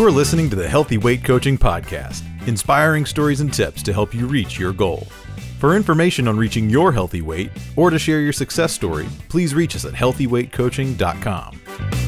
You're 0.00 0.10
listening 0.10 0.48
to 0.48 0.56
the 0.56 0.66
Healthy 0.66 0.96
Weight 0.96 1.22
Coaching 1.22 1.58
Podcast, 1.58 2.22
inspiring 2.48 3.04
stories 3.04 3.42
and 3.42 3.52
tips 3.52 3.82
to 3.82 3.92
help 3.92 4.14
you 4.14 4.26
reach 4.26 4.58
your 4.58 4.72
goal. 4.72 5.00
For 5.58 5.76
information 5.76 6.26
on 6.26 6.38
reaching 6.38 6.70
your 6.70 6.90
healthy 6.90 7.20
weight 7.20 7.50
or 7.76 7.90
to 7.90 7.98
share 7.98 8.22
your 8.22 8.32
success 8.32 8.72
story, 8.72 9.06
please 9.28 9.54
reach 9.54 9.76
us 9.76 9.84
at 9.84 9.92
healthyweightcoaching.com. 9.92 11.99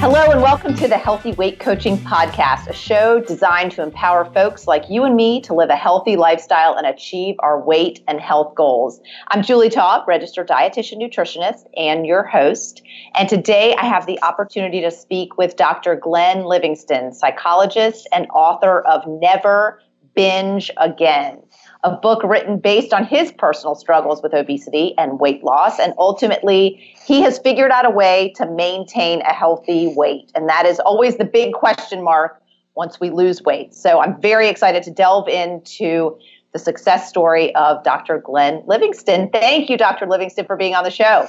Hello, 0.00 0.30
and 0.30 0.40
welcome 0.40 0.74
to 0.76 0.88
the 0.88 0.96
Healthy 0.96 1.32
Weight 1.32 1.60
Coaching 1.60 1.98
Podcast, 1.98 2.68
a 2.68 2.72
show 2.72 3.20
designed 3.20 3.72
to 3.72 3.82
empower 3.82 4.24
folks 4.24 4.66
like 4.66 4.88
you 4.88 5.04
and 5.04 5.14
me 5.14 5.42
to 5.42 5.52
live 5.52 5.68
a 5.68 5.76
healthy 5.76 6.16
lifestyle 6.16 6.74
and 6.74 6.86
achieve 6.86 7.36
our 7.40 7.60
weight 7.60 8.02
and 8.08 8.18
health 8.18 8.54
goals. 8.54 8.98
I'm 9.28 9.42
Julie 9.42 9.68
Taub, 9.68 10.06
registered 10.06 10.48
dietitian 10.48 11.02
nutritionist, 11.02 11.66
and 11.76 12.06
your 12.06 12.22
host. 12.22 12.80
And 13.14 13.28
today 13.28 13.74
I 13.76 13.84
have 13.84 14.06
the 14.06 14.18
opportunity 14.22 14.80
to 14.80 14.90
speak 14.90 15.36
with 15.36 15.56
Dr. 15.56 15.96
Glenn 15.96 16.44
Livingston, 16.44 17.12
psychologist 17.12 18.08
and 18.10 18.26
author 18.32 18.80
of 18.80 19.06
Never 19.06 19.82
Binge 20.14 20.70
Again 20.78 21.42
a 21.82 21.90
book 21.90 22.22
written 22.22 22.58
based 22.58 22.92
on 22.92 23.04
his 23.04 23.32
personal 23.32 23.74
struggles 23.74 24.22
with 24.22 24.34
obesity 24.34 24.94
and 24.98 25.18
weight 25.18 25.42
loss. 25.42 25.78
And 25.78 25.94
ultimately, 25.98 26.94
he 27.04 27.22
has 27.22 27.38
figured 27.38 27.70
out 27.70 27.86
a 27.86 27.90
way 27.90 28.32
to 28.36 28.50
maintain 28.50 29.22
a 29.22 29.32
healthy 29.32 29.92
weight. 29.96 30.30
And 30.34 30.48
that 30.48 30.66
is 30.66 30.78
always 30.80 31.16
the 31.16 31.24
big 31.24 31.54
question 31.54 32.02
mark 32.02 32.40
once 32.74 33.00
we 33.00 33.10
lose 33.10 33.42
weight. 33.42 33.74
So 33.74 34.00
I'm 34.00 34.20
very 34.20 34.48
excited 34.48 34.82
to 34.84 34.90
delve 34.90 35.28
into 35.28 36.18
the 36.52 36.58
success 36.58 37.08
story 37.08 37.54
of 37.54 37.82
Dr. 37.84 38.18
Glenn 38.18 38.62
Livingston. 38.66 39.30
Thank 39.30 39.70
you, 39.70 39.78
Dr. 39.78 40.06
Livingston, 40.06 40.46
for 40.46 40.56
being 40.56 40.74
on 40.74 40.84
the 40.84 40.90
show. 40.90 41.28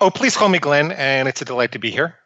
Oh, 0.00 0.10
please 0.10 0.36
call 0.36 0.48
me 0.48 0.58
Glenn, 0.58 0.92
and 0.92 1.28
it's 1.28 1.42
a 1.42 1.44
delight 1.44 1.72
to 1.72 1.78
be 1.78 1.90
here. 1.90 2.16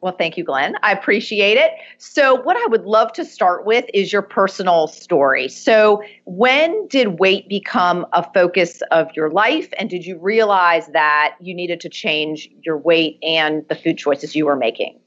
Well, 0.00 0.14
thank 0.16 0.36
you, 0.36 0.44
Glenn. 0.44 0.76
I 0.82 0.92
appreciate 0.92 1.56
it. 1.56 1.72
So, 1.98 2.40
what 2.42 2.56
I 2.56 2.66
would 2.66 2.84
love 2.84 3.12
to 3.14 3.24
start 3.24 3.66
with 3.66 3.84
is 3.92 4.12
your 4.12 4.22
personal 4.22 4.86
story. 4.86 5.48
So, 5.48 6.02
when 6.24 6.86
did 6.86 7.18
weight 7.18 7.48
become 7.48 8.06
a 8.12 8.28
focus 8.32 8.80
of 8.92 9.08
your 9.16 9.30
life? 9.30 9.68
And 9.76 9.90
did 9.90 10.06
you 10.06 10.16
realize 10.18 10.86
that 10.88 11.34
you 11.40 11.52
needed 11.52 11.80
to 11.80 11.88
change 11.88 12.48
your 12.62 12.78
weight 12.78 13.18
and 13.22 13.66
the 13.68 13.74
food 13.74 13.98
choices 13.98 14.36
you 14.36 14.46
were 14.46 14.56
making? 14.56 15.00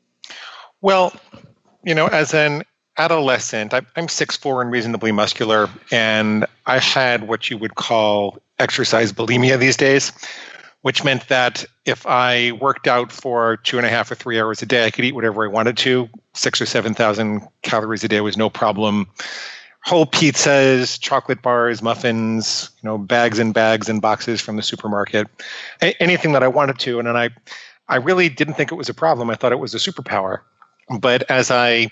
Well, 0.81 1.13
you 1.83 1.95
know, 1.95 2.07
as 2.07 2.33
an 2.33 2.63
adolescent, 2.97 3.73
I'm 3.73 3.85
6'4 3.95 4.61
and 4.61 4.71
reasonably 4.71 5.13
muscular, 5.13 5.69
and 5.89 6.45
I 6.65 6.79
had 6.79 7.27
what 7.29 7.49
you 7.49 7.57
would 7.57 7.75
call 7.75 8.39
exercise 8.59 9.13
bulimia 9.13 9.57
these 9.57 9.77
days 9.77 10.11
which 10.81 11.03
meant 11.03 11.27
that 11.27 11.65
if 11.85 12.05
I 12.07 12.53
worked 12.53 12.87
out 12.87 13.11
for 13.11 13.57
two 13.57 13.77
and 13.77 13.85
a 13.85 13.89
half 13.89 14.11
or 14.11 14.15
three 14.15 14.39
hours 14.39 14.61
a 14.61 14.65
day, 14.65 14.85
I 14.85 14.91
could 14.91 15.05
eat 15.05 15.13
whatever 15.13 15.43
I 15.43 15.47
wanted 15.47 15.77
to. 15.77 16.09
Six 16.33 16.61
or 16.61 16.65
7,000 16.65 17.47
calories 17.61 18.03
a 18.03 18.07
day 18.07 18.21
was 18.21 18.37
no 18.37 18.49
problem. 18.49 19.07
Whole 19.83 20.05
pizzas, 20.05 20.99
chocolate 20.99 21.41
bars, 21.41 21.81
muffins, 21.81 22.69
you 22.81 22.87
know, 22.87 22.97
bags 22.97 23.39
and 23.39 23.53
bags 23.53 23.89
and 23.89 24.01
boxes 24.01 24.41
from 24.41 24.55
the 24.55 24.63
supermarket, 24.63 25.27
a- 25.81 26.01
anything 26.01 26.33
that 26.33 26.43
I 26.43 26.47
wanted 26.47 26.79
to. 26.79 26.99
And 26.99 27.07
then 27.07 27.17
I, 27.17 27.29
I 27.87 27.97
really 27.97 28.29
didn't 28.29 28.55
think 28.55 28.71
it 28.71 28.75
was 28.75 28.89
a 28.89 28.93
problem. 28.93 29.29
I 29.29 29.35
thought 29.35 29.51
it 29.51 29.59
was 29.59 29.73
a 29.73 29.77
superpower. 29.77 30.39
But 30.99 31.29
as 31.29 31.51
I 31.51 31.89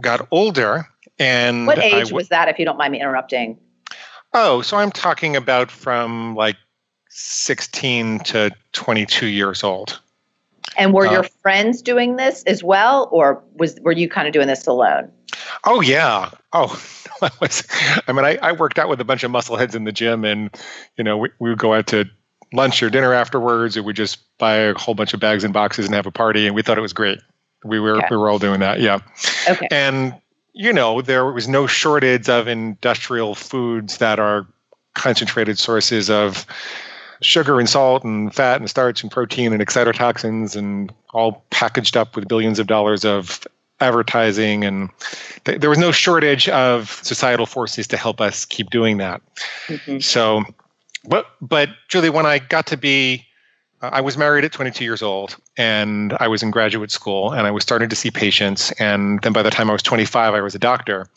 got 0.00 0.26
older 0.30 0.86
and. 1.18 1.66
What 1.66 1.78
age 1.78 1.92
w- 1.92 2.14
was 2.14 2.28
that, 2.28 2.48
if 2.48 2.58
you 2.58 2.64
don't 2.64 2.78
mind 2.78 2.92
me 2.92 3.00
interrupting? 3.00 3.58
Oh, 4.34 4.60
so 4.62 4.76
I'm 4.76 4.90
talking 4.90 5.36
about 5.36 5.70
from 5.70 6.34
like 6.34 6.56
16 7.08 8.20
to 8.20 8.50
22 8.72 9.26
years 9.26 9.62
old. 9.64 10.00
And 10.76 10.92
were 10.92 11.06
uh, 11.06 11.12
your 11.12 11.22
friends 11.22 11.82
doing 11.82 12.16
this 12.16 12.42
as 12.44 12.62
well, 12.62 13.08
or 13.10 13.42
was 13.54 13.78
were 13.80 13.92
you 13.92 14.08
kind 14.08 14.28
of 14.28 14.34
doing 14.34 14.46
this 14.46 14.66
alone? 14.66 15.10
Oh 15.64 15.80
yeah. 15.80 16.30
Oh, 16.52 16.80
I 17.22 17.30
was. 17.40 17.66
I 18.06 18.12
mean, 18.12 18.24
I, 18.24 18.38
I 18.42 18.52
worked 18.52 18.78
out 18.78 18.88
with 18.88 19.00
a 19.00 19.04
bunch 19.04 19.24
of 19.24 19.30
muscleheads 19.30 19.74
in 19.74 19.84
the 19.84 19.92
gym, 19.92 20.24
and 20.24 20.50
you 20.96 21.04
know, 21.04 21.16
we, 21.16 21.30
we 21.38 21.50
would 21.50 21.58
go 21.58 21.74
out 21.74 21.86
to 21.88 22.04
lunch 22.52 22.82
or 22.82 22.90
dinner 22.90 23.12
afterwards, 23.12 23.76
or 23.76 23.82
we 23.82 23.92
just 23.92 24.18
buy 24.38 24.56
a 24.56 24.74
whole 24.74 24.94
bunch 24.94 25.14
of 25.14 25.20
bags 25.20 25.44
and 25.44 25.52
boxes 25.52 25.86
and 25.86 25.94
have 25.94 26.06
a 26.06 26.10
party, 26.10 26.46
and 26.46 26.54
we 26.54 26.62
thought 26.62 26.78
it 26.78 26.82
was 26.82 26.92
great. 26.92 27.18
We 27.64 27.80
were 27.80 27.96
okay. 27.96 28.06
we 28.10 28.16
were 28.16 28.30
all 28.30 28.38
doing 28.38 28.60
that, 28.60 28.80
yeah. 28.80 29.00
Okay. 29.48 29.66
And 29.70 30.14
you 30.52 30.72
know, 30.72 31.00
there 31.00 31.24
was 31.32 31.48
no 31.48 31.66
shortage 31.66 32.28
of 32.28 32.48
industrial 32.48 33.34
foods 33.34 33.98
that 33.98 34.18
are 34.18 34.46
concentrated 34.94 35.58
sources 35.58 36.10
of 36.10 36.46
sugar 37.20 37.58
and 37.58 37.68
salt 37.68 38.04
and 38.04 38.34
fat 38.34 38.60
and 38.60 38.70
starch 38.70 39.02
and 39.02 39.10
protein 39.10 39.52
and 39.52 39.62
excitotoxins 39.62 40.56
and 40.56 40.92
all 41.12 41.44
packaged 41.50 41.96
up 41.96 42.14
with 42.14 42.28
billions 42.28 42.58
of 42.58 42.66
dollars 42.66 43.04
of 43.04 43.46
advertising. 43.80 44.64
And 44.64 44.90
th- 45.44 45.60
there 45.60 45.70
was 45.70 45.78
no 45.78 45.92
shortage 45.92 46.48
of 46.48 47.00
societal 47.02 47.46
forces 47.46 47.86
to 47.88 47.96
help 47.96 48.20
us 48.20 48.44
keep 48.44 48.70
doing 48.70 48.98
that. 48.98 49.20
Mm-hmm. 49.66 49.98
so 49.98 50.44
but 51.04 51.26
but 51.40 51.68
julie 51.88 52.10
when 52.10 52.26
i 52.26 52.38
got 52.38 52.66
to 52.66 52.76
be 52.76 53.24
uh, 53.82 53.90
i 53.92 54.00
was 54.00 54.16
married 54.16 54.44
at 54.44 54.52
22 54.52 54.84
years 54.84 55.02
old 55.02 55.36
and 55.56 56.12
i 56.20 56.26
was 56.26 56.42
in 56.42 56.50
graduate 56.50 56.90
school 56.90 57.32
and 57.32 57.46
i 57.46 57.50
was 57.50 57.62
starting 57.62 57.88
to 57.88 57.96
see 57.96 58.10
patients. 58.10 58.72
And 58.72 59.20
then 59.22 59.32
by 59.32 59.42
the 59.42 59.50
time 59.50 59.70
i 59.70 59.72
was 59.72 59.82
25 59.82 60.34
i 60.34 60.40
was 60.40 60.54
a 60.54 60.58
doctor. 60.58 61.08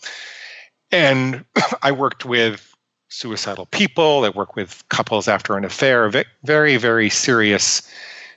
And 0.92 1.46
i 1.82 1.92
worked 1.92 2.26
with 2.26 2.71
suicidal 3.12 3.68
people. 3.68 4.26
I 4.26 4.30
work 4.30 4.56
with 4.56 4.84
couples 4.90 5.28
after 5.28 5.58
an 5.58 5.66
affair, 5.66 6.10
very, 6.44 6.78
very 6.78 7.10
serious 7.10 7.88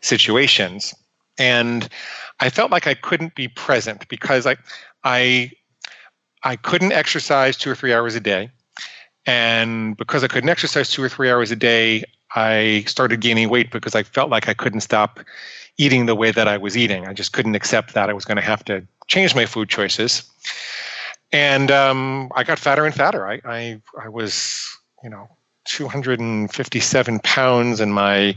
situations. 0.00 0.94
And 1.38 1.88
I 2.40 2.50
felt 2.50 2.70
like 2.70 2.86
I 2.86 2.94
couldn't 2.94 3.34
be 3.34 3.48
present 3.48 4.06
because 4.08 4.46
I, 4.46 4.56
I, 5.04 5.52
I 6.42 6.56
couldn't 6.56 6.92
exercise 6.92 7.56
two 7.56 7.70
or 7.70 7.74
three 7.74 7.94
hours 7.94 8.14
a 8.14 8.20
day. 8.20 8.50
And 9.26 9.96
because 9.96 10.22
I 10.22 10.28
couldn't 10.28 10.50
exercise 10.50 10.90
two 10.90 11.02
or 11.02 11.08
three 11.08 11.30
hours 11.30 11.50
a 11.50 11.56
day, 11.56 12.04
I 12.36 12.84
started 12.86 13.20
gaining 13.20 13.48
weight 13.48 13.70
because 13.70 13.94
I 13.94 14.02
felt 14.02 14.28
like 14.28 14.48
I 14.48 14.54
couldn't 14.54 14.80
stop 14.80 15.20
eating 15.78 16.06
the 16.06 16.14
way 16.14 16.30
that 16.30 16.46
I 16.46 16.58
was 16.58 16.76
eating. 16.76 17.06
I 17.06 17.14
just 17.14 17.32
couldn't 17.32 17.54
accept 17.54 17.94
that 17.94 18.10
I 18.10 18.12
was 18.12 18.24
going 18.24 18.36
to 18.36 18.42
have 18.42 18.64
to 18.66 18.86
change 19.06 19.34
my 19.34 19.46
food 19.46 19.68
choices 19.68 20.28
and 21.34 21.72
um, 21.72 22.30
I 22.36 22.44
got 22.44 22.60
fatter 22.60 22.86
and 22.86 22.94
fatter. 22.94 23.26
I, 23.26 23.40
I, 23.44 23.82
I 24.00 24.08
was, 24.08 24.78
you 25.02 25.10
know, 25.10 25.28
257 25.64 27.18
pounds, 27.24 27.80
and 27.80 27.92
my 27.92 28.36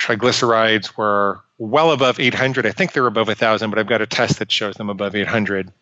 triglycerides 0.00 0.96
were 0.96 1.40
well 1.58 1.92
above 1.92 2.18
800. 2.18 2.66
I 2.66 2.72
think 2.72 2.92
they're 2.92 3.06
above 3.06 3.28
1,000, 3.28 3.70
but 3.70 3.78
I've 3.78 3.86
got 3.86 4.02
a 4.02 4.06
test 4.06 4.40
that 4.40 4.50
shows 4.50 4.74
them 4.74 4.90
above 4.90 5.14
800. 5.14 5.72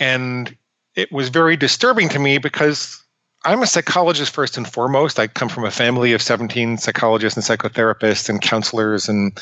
And 0.00 0.56
it 0.96 1.12
was 1.12 1.28
very 1.28 1.56
disturbing 1.56 2.08
to 2.08 2.18
me 2.18 2.38
because 2.38 3.00
I'm 3.44 3.62
a 3.62 3.66
psychologist 3.68 4.34
first 4.34 4.56
and 4.56 4.66
foremost. 4.66 5.20
I 5.20 5.28
come 5.28 5.48
from 5.48 5.64
a 5.64 5.70
family 5.70 6.12
of 6.12 6.20
17 6.20 6.78
psychologists 6.78 7.36
and 7.36 7.46
psychotherapists 7.60 8.28
and 8.28 8.42
counselors, 8.42 9.08
and 9.08 9.38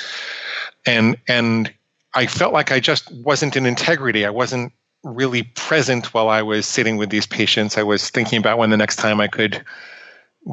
and 0.84 1.16
and 1.26 1.72
I 2.14 2.26
felt 2.26 2.52
like 2.52 2.70
I 2.70 2.80
just 2.80 3.10
wasn't 3.24 3.56
in 3.56 3.64
integrity. 3.64 4.26
I 4.26 4.30
wasn't 4.30 4.74
really 5.08 5.42
present 5.42 6.12
while 6.14 6.28
I 6.28 6.42
was 6.42 6.66
sitting 6.66 6.96
with 6.96 7.10
these 7.10 7.26
patients. 7.26 7.78
I 7.78 7.82
was 7.82 8.10
thinking 8.10 8.38
about 8.38 8.58
when 8.58 8.70
the 8.70 8.76
next 8.76 8.96
time 8.96 9.20
I 9.20 9.28
could 9.28 9.64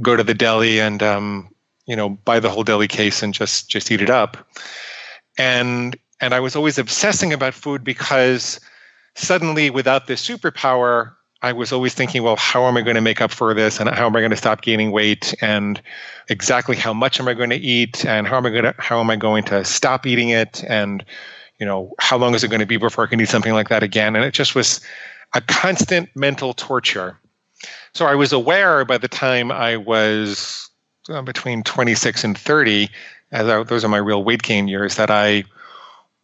go 0.02 0.16
to 0.16 0.24
the 0.24 0.34
deli 0.34 0.80
and 0.80 1.02
um, 1.04 1.50
you 1.86 1.96
know 1.96 2.10
buy 2.10 2.40
the 2.40 2.50
whole 2.50 2.64
deli 2.64 2.88
case 2.88 3.22
and 3.22 3.34
just 3.34 3.70
just 3.70 3.92
eat 3.92 4.02
it 4.02 4.10
up. 4.10 4.48
And 5.38 5.98
and 6.22 6.34
I 6.34 6.40
was 6.40 6.56
always 6.56 6.78
obsessing 6.78 7.34
about 7.34 7.54
food 7.54 7.84
because 7.84 8.60
suddenly 9.16 9.70
without 9.70 10.08
this 10.08 10.26
superpower, 10.26 11.14
I 11.42 11.52
was 11.52 11.72
always 11.72 11.94
thinking, 11.94 12.24
well, 12.24 12.38
how 12.38 12.66
am 12.66 12.78
I 12.78 12.82
going 12.82 12.96
to 12.96 13.02
make 13.02 13.22
up 13.22 13.32
for 13.32 13.54
this 13.54 13.80
and 13.80 13.90
how 13.90 14.06
am 14.06 14.16
I 14.16 14.20
going 14.20 14.32
to 14.32 14.38
stop 14.38 14.62
gaining 14.62 14.92
weight 14.92 15.36
and 15.42 15.82
exactly 16.30 16.76
how 16.76 16.94
much 16.94 17.20
am 17.20 17.28
I 17.28 17.34
going 17.34 17.50
to 17.52 17.58
eat 17.58 18.06
and 18.06 18.28
how 18.28 18.38
am 18.38 18.46
I 18.46 18.50
going 18.50 18.64
to 18.64 18.76
how 18.78 19.00
am 19.00 19.10
I 19.10 19.16
going 19.16 19.44
to 19.46 19.64
stop 19.64 20.06
eating 20.06 20.30
it 20.30 20.64
and 20.68 21.04
you 21.60 21.66
know, 21.66 21.94
how 22.00 22.18
long 22.18 22.36
is 22.36 22.44
it 22.44 22.50
going 22.50 22.60
to 22.60 22.66
be 22.66 22.78
before 22.78 23.06
I 23.06 23.08
can 23.08 23.20
do 23.20 23.26
something 23.26 23.54
like 23.54 23.70
that 23.70 23.84
again? 23.84 24.16
And 24.16 24.26
it 24.26 24.34
just 24.34 24.56
was 24.56 24.82
a 25.34 25.42
constant 25.42 26.10
mental 26.16 26.54
torture. 26.54 27.18
So 27.94 28.06
I 28.06 28.16
was 28.16 28.34
aware 28.34 28.84
by 28.86 28.98
the 28.98 29.08
time 29.08 29.52
I 29.52 29.78
was 29.78 30.70
uh, 31.10 31.22
between 31.22 31.64
26 31.64 32.24
and 32.24 32.38
30, 32.38 32.90
as 33.32 33.48
I, 33.48 33.64
those 33.64 33.86
are 33.86 33.90
my 33.90 33.98
real 33.98 34.24
weight 34.24 34.44
gain 34.44 34.68
years, 34.68 34.96
that 34.96 35.10
I 35.10 35.44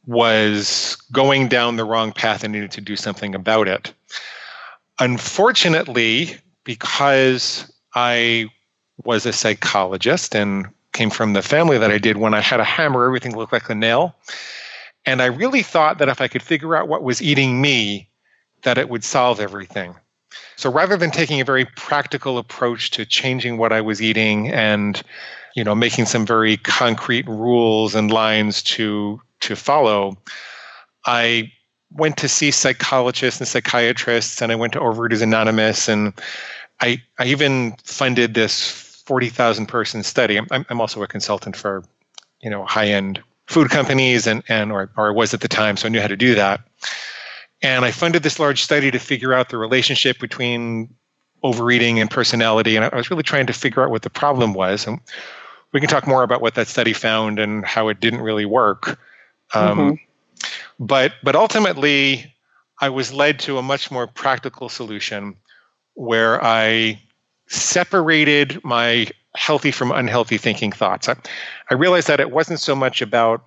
was 0.06 0.98
going 1.12 1.48
down 1.48 1.76
the 1.76 1.86
wrong 1.86 2.12
path 2.12 2.44
and 2.44 2.54
needed 2.54 2.72
to 2.72 2.82
do 2.82 2.96
something 2.96 3.36
about 3.36 3.68
it. 3.68 3.94
Unfortunately, 5.00 6.36
because 6.64 7.72
I 7.96 8.48
was 9.04 9.26
a 9.26 9.34
psychologist 9.34 10.36
and 10.36 10.68
came 10.94 11.10
from 11.10 11.34
the 11.34 11.42
family 11.42 11.78
that 11.78 11.92
I 11.92 11.98
did, 11.98 12.18
when 12.18 12.34
I 12.34 12.42
had 12.42 12.60
a 12.60 12.66
hammer, 12.66 13.06
everything 13.06 13.36
looked 13.36 13.54
like 13.54 13.70
a 13.70 13.76
nail. 13.76 14.16
And 15.06 15.22
I 15.22 15.26
really 15.26 15.64
thought 15.64 15.98
that 15.98 16.10
if 16.10 16.22
I 16.22 16.28
could 16.28 16.44
figure 16.44 16.76
out 16.76 16.88
what 16.88 17.04
was 17.04 17.22
eating 17.22 17.62
me, 17.62 18.10
that 18.64 18.78
it 18.78 18.90
would 18.90 19.04
solve 19.04 19.40
everything. 19.40 19.96
So 20.56 20.72
rather 20.72 20.96
than 20.96 21.12
taking 21.12 21.42
a 21.42 21.46
very 21.46 21.66
practical 21.66 22.38
approach 22.38 22.92
to 22.92 23.06
changing 23.06 23.58
what 23.58 23.74
I 23.74 23.82
was 23.82 24.02
eating 24.02 24.50
and 24.50 25.02
you 25.56 25.64
know 25.64 25.76
making 25.76 26.06
some 26.06 26.26
very 26.26 26.58
concrete 26.58 27.28
rules 27.28 27.96
and 27.96 28.12
lines 28.12 28.62
to 28.64 29.22
to 29.42 29.56
follow, 29.56 30.18
I 31.06 31.52
went 31.92 32.18
to 32.18 32.30
see 32.30 32.52
psychologists 32.52 33.42
and 33.42 33.48
psychiatrists, 33.48 34.42
and 34.42 34.52
I 34.52 34.56
went 34.56 34.74
to 34.74 34.80
Overeaters 34.80 35.22
Anonymous, 35.22 35.90
and 35.90 36.14
I 36.80 37.02
I 37.20 37.26
even 37.26 37.76
funded 37.84 38.34
this 38.34 38.72
forty 39.06 39.30
thousand 39.30 39.66
person 39.66 40.04
study. 40.04 40.38
I'm 40.38 40.66
I'm 40.70 40.80
also 40.80 41.04
a 41.04 41.08
consultant 41.08 41.56
for, 41.56 41.84
you 42.42 42.50
know, 42.50 42.66
high 42.66 42.88
end 42.88 43.22
food 43.52 43.70
companies 43.70 44.28
and 44.28 44.44
and 44.48 44.72
or 44.72 44.90
or 44.98 45.14
was 45.14 45.34
at 45.34 45.42
the 45.42 45.48
time, 45.48 45.78
so 45.78 45.88
I 45.88 45.90
knew 45.90 46.02
how 46.02 46.08
to 46.08 46.18
do 46.18 46.36
that. 46.36 46.62
And 47.62 47.86
I 47.86 47.92
funded 47.92 48.24
this 48.24 48.40
large 48.40 48.64
study 48.64 48.90
to 48.90 49.00
figure 49.00 49.34
out 49.34 49.50
the 49.50 49.58
relationship 49.58 50.20
between 50.20 50.94
overeating 51.44 52.00
and 52.00 52.10
personality, 52.10 52.76
and 52.76 52.86
I 52.86 52.96
was 52.96 53.12
really 53.12 53.24
trying 53.24 53.48
to 53.48 53.54
figure 53.54 53.84
out 53.84 53.92
what 53.92 54.02
the 54.02 54.10
problem 54.10 54.54
was. 54.54 54.88
And 54.88 55.00
we 55.72 55.80
can 55.80 55.90
talk 55.90 56.08
more 56.08 56.24
about 56.24 56.42
what 56.42 56.56
that 56.56 56.68
study 56.68 56.94
found 56.94 57.40
and 57.40 57.66
how 57.66 57.88
it 57.88 58.00
didn't 58.00 58.22
really 58.22 58.46
work. 58.46 59.00
Um, 59.54 59.78
mm-hmm 59.78 59.94
but 60.82 61.14
but 61.24 61.36
ultimately 61.36 62.34
i 62.80 62.90
was 62.90 63.14
led 63.14 63.40
to 63.40 63.58
a 63.58 63.62
much 63.62 63.92
more 63.92 64.08
practical 64.08 64.68
solution 64.68 65.36
where 65.94 66.44
i 66.44 67.00
separated 67.48 68.60
my 68.64 69.08
healthy 69.36 69.72
from 69.72 69.92
unhealthy 69.92 70.38
thinking 70.38 70.72
thoughts. 70.72 71.08
I, 71.08 71.16
I 71.70 71.76
realized 71.76 72.08
that 72.08 72.20
it 72.20 72.32
wasn't 72.32 72.60
so 72.60 72.76
much 72.76 73.02
about 73.02 73.46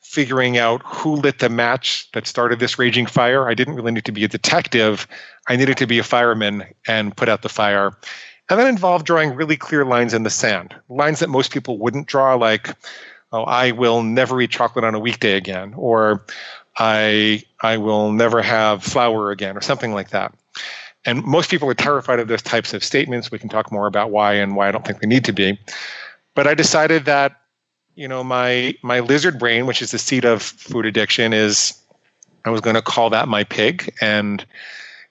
figuring 0.00 0.58
out 0.58 0.82
who 0.84 1.16
lit 1.16 1.38
the 1.38 1.48
match 1.48 2.10
that 2.12 2.26
started 2.26 2.58
this 2.58 2.78
raging 2.78 3.06
fire. 3.06 3.48
I 3.48 3.54
didn't 3.54 3.74
really 3.74 3.92
need 3.92 4.04
to 4.06 4.12
be 4.12 4.24
a 4.24 4.28
detective. 4.28 5.06
I 5.48 5.56
needed 5.56 5.76
to 5.78 5.86
be 5.86 5.98
a 5.98 6.04
fireman 6.04 6.64
and 6.88 7.16
put 7.16 7.28
out 7.28 7.42
the 7.42 7.48
fire. 7.48 7.92
And 8.48 8.58
that 8.58 8.66
involved 8.66 9.06
drawing 9.06 9.34
really 9.34 9.56
clear 9.56 9.84
lines 9.84 10.12
in 10.12 10.24
the 10.24 10.30
sand 10.30 10.74
lines 10.88 11.20
that 11.20 11.28
most 11.28 11.52
people 11.52 11.78
wouldn't 11.78 12.08
draw 12.08 12.34
like 12.34 12.74
oh, 13.32 13.44
I 13.44 13.72
will 13.72 14.02
never 14.02 14.40
eat 14.40 14.50
chocolate 14.50 14.84
on 14.84 14.94
a 14.94 14.98
weekday 14.98 15.36
again, 15.36 15.74
or 15.76 16.24
I 16.78 17.44
I 17.60 17.76
will 17.76 18.12
never 18.12 18.42
have 18.42 18.82
flour 18.82 19.30
again, 19.30 19.56
or 19.56 19.60
something 19.60 19.92
like 19.92 20.10
that. 20.10 20.34
And 21.04 21.24
most 21.24 21.50
people 21.50 21.68
are 21.68 21.74
terrified 21.74 22.18
of 22.18 22.28
those 22.28 22.42
types 22.42 22.74
of 22.74 22.84
statements. 22.84 23.30
We 23.30 23.38
can 23.38 23.48
talk 23.48 23.72
more 23.72 23.86
about 23.86 24.10
why 24.10 24.34
and 24.34 24.54
why 24.54 24.68
I 24.68 24.72
don't 24.72 24.84
think 24.84 25.00
they 25.00 25.06
need 25.06 25.24
to 25.24 25.32
be. 25.32 25.58
But 26.34 26.46
I 26.46 26.54
decided 26.54 27.06
that, 27.06 27.40
you 27.94 28.06
know, 28.06 28.22
my 28.22 28.74
my 28.82 29.00
lizard 29.00 29.38
brain, 29.38 29.66
which 29.66 29.82
is 29.82 29.90
the 29.90 29.98
seat 29.98 30.24
of 30.24 30.42
food 30.42 30.86
addiction, 30.86 31.32
is 31.32 31.80
I 32.44 32.50
was 32.50 32.60
going 32.60 32.76
to 32.76 32.82
call 32.82 33.10
that 33.10 33.28
my 33.28 33.44
pig, 33.44 33.94
and 34.00 34.44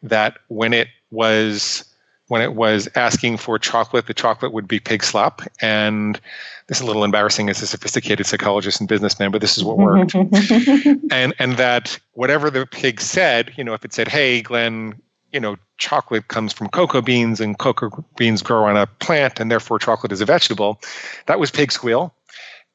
that 0.04 0.38
when 0.48 0.74
it 0.74 0.88
was 1.12 1.86
when 2.28 2.42
it 2.44 2.54
was 2.54 2.88
asking 2.96 3.38
for 3.38 3.58
chocolate, 3.58 4.06
the 4.06 4.14
chocolate 4.14 4.54
would 4.54 4.68
be 4.68 4.80
pig 4.80 5.04
slop, 5.04 5.42
and 5.62 6.22
this 6.68 6.78
is 6.78 6.84
a 6.84 6.86
little 6.86 7.04
embarrassing 7.04 7.50
as 7.50 7.62
a 7.64 7.68
sophisticated 7.68 8.28
psychologist 8.28 8.80
and 8.80 8.88
businessman, 8.88 9.32
but 9.32 9.42
this 9.42 9.58
is 9.58 9.64
what 9.64 9.78
worked. 9.78 10.14
and 11.12 11.34
and 11.40 11.58
that 11.58 12.00
whatever 12.14 12.52
the 12.52 12.68
pig 12.68 13.02
said, 13.02 13.52
you 13.58 13.64
know, 13.64 13.74
if 13.74 13.84
it 13.84 13.94
said, 13.94 14.08
"Hey, 14.08 14.42
Glenn, 14.42 15.00
you 15.31 15.40
know, 15.40 15.58
chocolate 15.78 16.28
comes 16.28 16.54
from 16.54 16.70
cocoa 16.70 17.02
beans, 17.02 17.40
and 17.40 17.58
cocoa 17.58 18.04
beans 18.18 18.42
grow 18.42 18.66
on 18.66 18.78
a 18.78 18.88
plant, 18.88 19.40
and 19.40 19.52
therefore 19.52 19.80
chocolate 19.80 20.12
is 20.12 20.22
a 20.22 20.26
vegetable," 20.26 20.81
that 21.28 21.40
was 21.40 21.52
pig 21.52 21.72
squeal. 21.72 22.14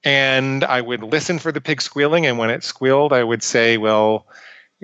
And 0.05 0.65
I 0.65 0.81
would 0.81 1.03
listen 1.03 1.39
for 1.39 1.51
the 1.53 1.61
pig 1.61 1.81
squealing, 1.81 2.27
and 2.27 2.39
when 2.39 2.51
it 2.51 2.63
squealed, 2.65 3.13
I 3.13 3.25
would 3.25 3.43
say, 3.43 3.77
"Well." 3.77 4.27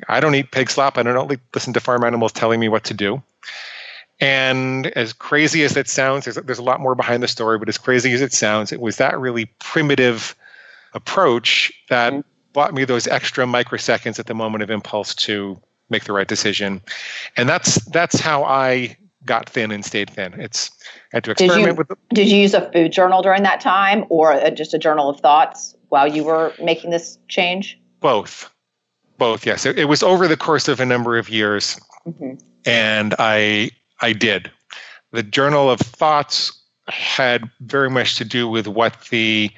I 0.08 0.20
don't 0.20 0.34
eat 0.34 0.50
pig 0.50 0.70
slop. 0.70 0.96
I 0.96 1.02
don't 1.02 1.38
listen 1.54 1.72
to 1.74 1.80
farm 1.80 2.04
animals 2.04 2.32
telling 2.32 2.60
me 2.60 2.68
what 2.68 2.84
to 2.84 2.94
do. 2.94 3.22
And 4.20 4.88
as 4.88 5.12
crazy 5.12 5.62
as 5.64 5.76
it 5.76 5.88
sounds, 5.88 6.24
there's, 6.24 6.36
there's 6.36 6.58
a 6.58 6.62
lot 6.62 6.80
more 6.80 6.94
behind 6.94 7.22
the 7.22 7.28
story, 7.28 7.58
but 7.58 7.68
as 7.68 7.78
crazy 7.78 8.12
as 8.12 8.20
it 8.20 8.32
sounds, 8.32 8.70
it 8.70 8.80
was 8.80 8.96
that 8.96 9.18
really 9.18 9.46
primitive 9.58 10.36
approach 10.94 11.72
that 11.88 12.12
mm-hmm. 12.12 12.28
bought 12.52 12.74
me 12.74 12.84
those 12.84 13.06
extra 13.06 13.46
microseconds 13.46 14.18
at 14.18 14.26
the 14.26 14.34
moment 14.34 14.62
of 14.62 14.70
impulse 14.70 15.14
to 15.14 15.60
make 15.90 16.04
the 16.04 16.12
right 16.12 16.28
decision. 16.28 16.80
And 17.36 17.48
that's 17.48 17.84
that's 17.86 18.20
how 18.20 18.44
I 18.44 18.96
got 19.24 19.48
thin 19.48 19.70
and 19.70 19.84
stayed 19.84 20.10
thin. 20.10 20.38
It's 20.40 20.70
I 21.12 21.16
had 21.16 21.24
to 21.24 21.30
experiment 21.32 21.64
did 21.64 21.70
you, 21.70 21.74
with. 21.76 21.88
The, 21.88 21.96
did 22.14 22.28
you 22.28 22.38
use 22.38 22.54
a 22.54 22.70
food 22.72 22.92
journal 22.92 23.22
during 23.22 23.42
that 23.42 23.60
time, 23.60 24.04
or 24.08 24.32
a, 24.32 24.50
just 24.50 24.74
a 24.74 24.78
journal 24.78 25.08
of 25.08 25.20
thoughts 25.20 25.74
while 25.88 26.06
you 26.06 26.24
were 26.24 26.54
making 26.62 26.90
this 26.90 27.18
change? 27.28 27.78
Both, 28.00 28.50
both. 29.18 29.44
Yes, 29.44 29.66
it, 29.66 29.78
it 29.78 29.86
was 29.86 30.02
over 30.02 30.26
the 30.26 30.36
course 30.36 30.68
of 30.68 30.80
a 30.80 30.86
number 30.86 31.18
of 31.18 31.28
years, 31.28 31.78
mm-hmm. 32.06 32.34
and 32.64 33.14
I 33.18 33.70
I 34.00 34.12
did. 34.12 34.50
The 35.12 35.22
Journal 35.22 35.68
of 35.70 35.80
Thoughts 35.80 36.52
had 36.88 37.48
very 37.60 37.90
much 37.90 38.16
to 38.16 38.24
do 38.24 38.48
with 38.48 38.66
what 38.66 39.00
the 39.10 39.50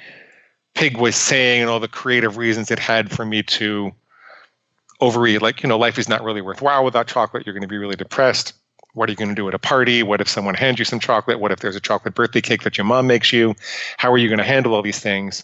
pig 0.75 0.97
was 0.97 1.15
saying 1.15 1.61
and 1.61 1.69
all 1.69 1.79
the 1.79 1.87
creative 1.87 2.37
reasons 2.37 2.71
it 2.71 2.79
had 2.79 3.11
for 3.11 3.25
me 3.25 3.43
to 3.43 3.91
overeat. 5.03 5.41
Like, 5.41 5.61
you 5.61 5.69
know, 5.69 5.77
life 5.77 5.99
is 5.99 6.07
not 6.07 6.23
really 6.23 6.41
worthwhile 6.41 6.83
without 6.85 7.07
chocolate. 7.07 7.45
You're 7.45 7.53
going 7.53 7.61
to 7.61 7.67
be 7.67 7.77
really 7.77 7.97
depressed. 7.97 8.53
What 8.93 9.09
are 9.09 9.11
you 9.11 9.17
going 9.17 9.29
to 9.29 9.35
do 9.35 9.47
at 9.49 9.53
a 9.53 9.59
party? 9.59 10.01
What 10.01 10.21
if 10.21 10.29
someone 10.29 10.55
hands 10.55 10.79
you 10.79 10.85
some 10.85 10.99
chocolate? 10.99 11.39
What 11.39 11.51
if 11.51 11.59
there's 11.59 11.75
a 11.75 11.81
chocolate 11.81 12.15
birthday 12.15 12.41
cake 12.41 12.63
that 12.63 12.77
your 12.77 12.85
mom 12.85 13.05
makes 13.07 13.33
you? 13.33 13.53
How 13.97 14.11
are 14.11 14.17
you 14.17 14.29
going 14.29 14.37
to 14.37 14.45
handle 14.45 14.73
all 14.73 14.81
these 14.81 14.99
things? 14.99 15.43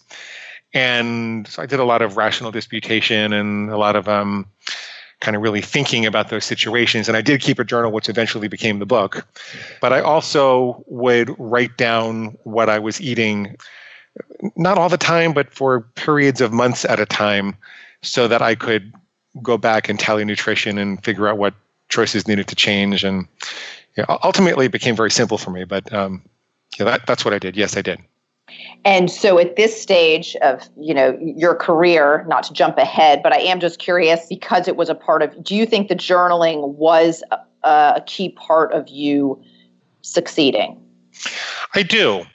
And 0.74 1.48
so 1.48 1.62
I 1.62 1.66
did 1.66 1.80
a 1.80 1.84
lot 1.84 2.02
of 2.02 2.16
rational 2.16 2.52
disputation 2.52 3.34
and 3.34 3.70
a 3.70 3.78
lot 3.78 3.96
of 3.96 4.08
um, 4.08 4.46
kind 5.20 5.36
of 5.36 5.42
really 5.42 5.62
thinking 5.62 6.06
about 6.06 6.30
those 6.30 6.46
situations. 6.46 7.08
And 7.10 7.18
I 7.18 7.22
did 7.22 7.42
keep 7.42 7.60
a 7.60 7.66
journal, 7.66 7.92
which 7.92 8.08
eventually 8.08 8.48
became 8.48 8.80
the 8.80 8.86
book. 8.86 9.28
But 9.82 9.92
I 9.92 10.00
also 10.00 10.84
would 10.88 11.36
write 11.38 11.76
down 11.76 12.38
what 12.44 12.70
I 12.70 12.80
was 12.80 13.02
eating, 13.02 13.58
not 14.56 14.78
all 14.78 14.90
the 14.90 14.98
time, 14.98 15.34
but 15.34 15.52
for 15.52 15.82
periods 15.96 16.40
of 16.40 16.54
months 16.54 16.86
at 16.86 17.00
a 17.00 17.06
time, 17.06 17.58
so 18.02 18.28
that 18.30 18.42
I 18.42 18.56
could 18.56 18.94
go 19.42 19.58
back 19.58 19.90
and 19.90 20.00
tally 20.00 20.26
nutrition 20.26 20.78
and 20.78 21.04
figure 21.04 21.28
out 21.28 21.38
what 21.38 21.54
choices 21.90 22.28
needed 22.28 22.48
to 22.48 22.56
change. 22.56 23.04
And 23.04 23.28
know, 24.00 24.20
ultimately, 24.24 24.68
it 24.68 24.72
became 24.72 24.96
very 24.96 25.12
simple 25.12 25.38
for 25.38 25.52
me. 25.52 25.64
But 25.64 25.92
um, 25.94 26.24
yeah, 26.78 26.86
that, 26.86 27.08
that's 27.08 27.26
what 27.26 27.34
I 27.34 27.40
did. 27.40 27.56
Yes, 27.56 27.78
I 27.78 27.82
did. 27.82 28.00
And 28.84 29.12
so 29.12 29.38
at 29.38 29.56
this 29.56 29.80
stage 29.80 30.36
of, 30.38 30.68
you 30.76 30.94
know, 30.94 31.18
your 31.22 31.54
career, 31.54 32.26
not 32.28 32.44
to 32.44 32.54
jump 32.54 32.78
ahead, 32.78 33.22
but 33.22 33.32
I 33.32 33.40
am 33.40 33.60
just 33.60 33.78
curious 33.78 34.26
because 34.28 34.68
it 34.68 34.76
was 34.76 34.90
a 34.90 34.96
part 34.96 35.22
of 35.22 35.44
do 35.44 35.56
you 35.56 35.66
think 35.66 35.88
the 35.88 35.96
journaling 35.96 36.68
was 36.76 37.22
a, 37.32 37.38
a 37.64 38.04
key 38.08 38.30
part 38.30 38.72
of 38.74 38.88
you 38.88 39.42
succeeding? 40.02 40.82
I 41.76 41.84
do. 41.84 42.26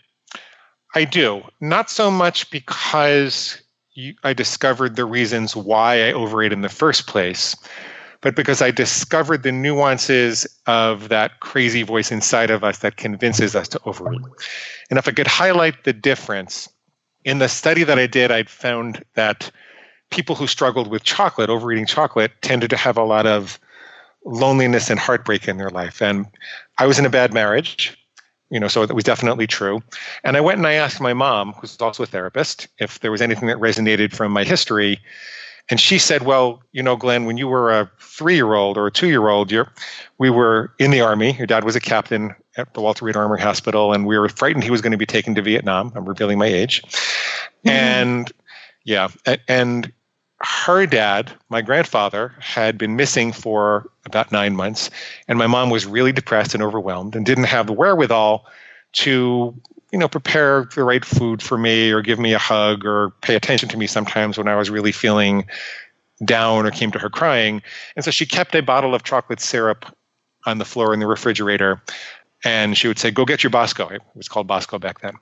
I 0.95 1.05
do. 1.05 1.43
Not 1.61 1.91
so 1.91 2.11
much 2.11 2.49
because 2.51 3.61
you, 3.95 4.15
I 4.23 4.33
discovered 4.33 4.97
the 4.97 5.05
reasons 5.05 5.55
why 5.57 6.09
I 6.09 6.13
overate 6.13 6.53
in 6.53 6.63
the 6.63 6.69
first 6.69 7.07
place, 7.07 7.57
but 8.21 8.35
because 8.35 8.61
I 8.63 8.71
discovered 8.71 9.43
the 9.43 9.53
nuances 9.53 10.47
of 10.67 11.09
that 11.09 11.41
crazy 11.41 11.83
voice 11.83 12.11
inside 12.11 12.51
of 12.51 12.65
us 12.65 12.79
that 12.79 12.97
convinces 12.97 13.55
us 13.55 13.69
to 13.69 13.81
overeat. 13.85 14.23
And 14.91 14.99
if 14.99 15.07
I 15.07 15.13
could 15.13 15.27
highlight 15.27 15.85
the 15.85 15.93
difference, 15.93 16.69
in 17.25 17.39
the 17.39 17.49
study 17.49 17.85
that 17.85 17.99
I 17.99 18.07
did, 18.07 18.31
I 18.31 18.43
found 18.45 19.05
that 19.15 19.51
people 20.11 20.35
who 20.37 20.47
struggled 20.47 20.89
with 20.89 21.05
chocolate, 21.05 21.51
overeating 21.51 21.87
chocolate, 21.87 22.33
tended 22.43 22.71
to 22.71 22.77
have 22.77 22.97
a 22.97 23.05
lot 23.05 23.27
of 23.27 23.59
loneliness 24.25 24.91
and 24.91 24.99
heartbreak 24.99 25.49
in 25.49 25.57
their 25.57 25.71
life. 25.71 26.03
And 26.03 26.27
I 26.79 26.87
was 26.87 26.99
in 26.99 27.07
a 27.07 27.11
bad 27.11 27.33
marriage, 27.33 27.97
you 28.55 28.61
know, 28.61 28.69
so 28.69 28.87
that 28.87 28.95
was 28.95 29.03
definitely 29.03 29.49
true. 29.49 29.83
And 30.23 30.37
I 30.37 30.41
went 30.41 30.59
and 30.59 30.67
I 30.67 30.75
asked 30.75 31.01
my 31.01 31.13
mom, 31.13 31.55
who's 31.55 31.77
also 31.81 32.05
a 32.05 32.07
therapist, 32.07 32.69
if 32.79 33.01
there 33.01 33.11
was 33.11 33.21
anything 33.21 33.49
that 33.49 33.57
resonated 33.57 34.15
from 34.15 34.31
my 34.31 34.45
history. 34.45 35.01
And 35.71 35.81
she 35.81 35.99
said, 35.99 36.23
Well, 36.23 36.63
you 36.71 36.81
know, 36.81 36.95
Glenn, 36.95 37.25
when 37.25 37.37
you 37.37 37.49
were 37.49 37.73
a 37.73 37.91
three 37.99 38.37
year 38.37 38.55
old 38.55 38.79
or 38.79 38.87
a 38.87 38.93
two 38.93 39.09
year 39.09 39.29
old, 39.29 39.53
we 40.19 40.31
were 40.31 40.73
in 40.79 40.93
the 40.93 41.01
Army. 41.01 41.33
Your 41.33 41.49
dad 41.49 41.65
was 41.65 41.75
a 41.75 41.81
captain 41.81 42.33
at 42.57 42.73
the 42.75 42.81
Walter 42.81 43.05
Reed 43.05 43.17
Army 43.17 43.43
Hospital, 43.43 43.93
and 43.93 44.07
we 44.07 44.17
were 44.17 44.29
frightened 44.29 44.63
he 44.63 44.71
was 44.71 44.81
going 44.81 44.93
to 44.93 44.99
be 44.99 45.07
taken 45.07 45.35
to 45.35 45.43
Vietnam. 45.43 45.93
I'm 45.97 46.05
revealing 46.05 46.39
my 46.39 46.47
age. 46.47 46.81
Mm-hmm. 46.83 47.71
And 47.71 48.33
yeah, 48.85 49.09
and 49.49 49.91
her 50.45 50.87
dad, 50.87 51.33
my 51.49 51.63
grandfather, 51.63 52.35
had 52.39 52.77
been 52.79 52.97
missing 52.97 53.33
for 53.33 53.91
about 54.05 54.31
nine 54.31 54.55
months, 54.55 54.91
and 55.27 55.39
my 55.39 55.47
mom 55.47 55.71
was 55.71 55.87
really 55.87 56.13
depressed 56.13 56.55
and 56.55 56.63
overwhelmed 56.63 57.17
and 57.17 57.25
didn't 57.25 57.45
have 57.45 57.67
the 57.67 57.73
wherewithal 57.73 58.47
to 58.93 59.55
you 59.95 59.99
know, 59.99 60.09
prepare 60.09 60.69
the 60.75 60.83
right 60.83 61.05
food 61.05 61.41
for 61.41 61.57
me 61.57 61.93
or 61.93 62.03
give 62.03 62.19
me 62.19 62.33
a 62.33 62.39
hug 62.39 62.85
or 62.85 63.11
pay 63.21 63.37
attention 63.37 63.69
to 63.69 63.77
me 63.77 63.87
sometimes 63.87 64.37
when 64.37 64.49
I 64.49 64.57
was 64.57 64.69
really 64.69 64.91
feeling 64.91 65.47
down 66.25 66.67
or 66.67 66.73
came 66.73 66.91
to 66.91 66.99
her 66.99 67.09
crying. 67.09 67.63
And 67.95 68.05
so 68.05 68.11
she 68.11 68.27
kept 68.27 68.57
a 68.57 68.61
bottle 68.61 68.93
of 68.93 69.05
chocolate 69.05 69.41
syrup 69.41 69.97
on 70.47 70.59
the 70.59 70.65
floor 70.65 70.93
in 70.93 70.99
the 70.99 71.07
refrigerator. 71.07 71.81
And 72.43 72.77
she 72.77 72.89
would 72.89 72.99
say, 72.99 73.13
Go 73.13 73.25
get 73.25 73.45
your 73.45 73.51
Bosco. 73.51 73.89
It 73.89 74.03
was 74.17 74.27
called 74.27 74.49
Bosco 74.49 74.81
back 74.81 75.01
then. 75.01 75.15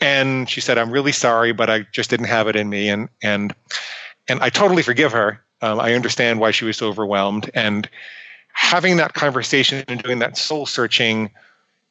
And 0.00 0.50
she 0.50 0.60
said, 0.60 0.76
I'm 0.76 0.90
really 0.90 1.12
sorry, 1.12 1.52
but 1.52 1.70
I 1.70 1.86
just 1.90 2.10
didn't 2.10 2.26
have 2.26 2.46
it 2.46 2.56
in 2.56 2.68
me. 2.68 2.90
And 2.90 3.08
and 3.22 3.54
and 4.28 4.40
I 4.40 4.50
totally 4.50 4.82
forgive 4.82 5.12
her. 5.12 5.42
Um, 5.60 5.80
I 5.80 5.94
understand 5.94 6.40
why 6.40 6.50
she 6.50 6.64
was 6.64 6.76
so 6.76 6.88
overwhelmed. 6.88 7.50
And 7.54 7.88
having 8.52 8.96
that 8.96 9.14
conversation 9.14 9.84
and 9.88 10.02
doing 10.02 10.18
that 10.18 10.36
soul 10.36 10.66
searching 10.66 11.30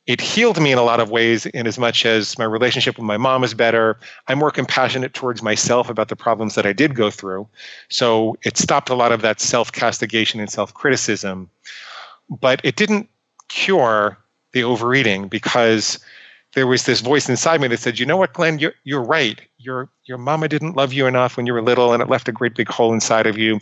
it 0.07 0.21
healed 0.21 0.59
me 0.61 0.71
in 0.71 0.77
a 0.77 0.83
lot 0.83 1.01
of 1.01 1.11
ways 1.11 1.45
in 1.47 1.67
as 1.67 1.77
much 1.77 2.05
as 2.05 2.37
my 2.37 2.45
relationship 2.45 2.97
with 2.97 3.05
my 3.05 3.17
mom 3.17 3.43
is 3.43 3.53
better 3.53 3.97
i'm 4.27 4.37
more 4.37 4.51
compassionate 4.51 5.13
towards 5.13 5.41
myself 5.41 5.89
about 5.89 6.09
the 6.09 6.15
problems 6.15 6.55
that 6.55 6.65
i 6.65 6.73
did 6.73 6.95
go 6.95 7.09
through 7.09 7.47
so 7.89 8.37
it 8.43 8.57
stopped 8.57 8.89
a 8.89 8.95
lot 8.95 9.11
of 9.11 9.21
that 9.21 9.39
self-castigation 9.39 10.39
and 10.39 10.49
self-criticism 10.49 11.49
but 12.41 12.59
it 12.63 12.75
didn't 12.75 13.09
cure 13.47 14.17
the 14.51 14.63
overeating 14.63 15.27
because 15.27 15.99
there 16.57 16.65
was 16.65 16.85
this 16.85 17.01
voice 17.01 17.29
inside 17.29 17.61
me 17.61 17.67
that 17.67 17.79
said, 17.79 17.99
"You 17.99 18.07
know 18.07 18.17
what, 18.17 18.33
Glenn? 18.33 18.57
You're 18.57 18.73
you're 18.83 19.03
right. 19.03 19.39
Your 19.59 19.89
your 20.05 20.17
mama 20.17 20.47
didn't 20.47 20.75
love 20.75 20.91
you 20.91 21.05
enough 21.05 21.37
when 21.37 21.45
you 21.45 21.53
were 21.53 21.61
little, 21.61 21.93
and 21.93 22.01
it 22.01 22.09
left 22.09 22.27
a 22.27 22.31
great 22.31 22.55
big 22.55 22.67
hole 22.67 22.91
inside 22.95 23.27
of 23.27 23.37
you. 23.37 23.59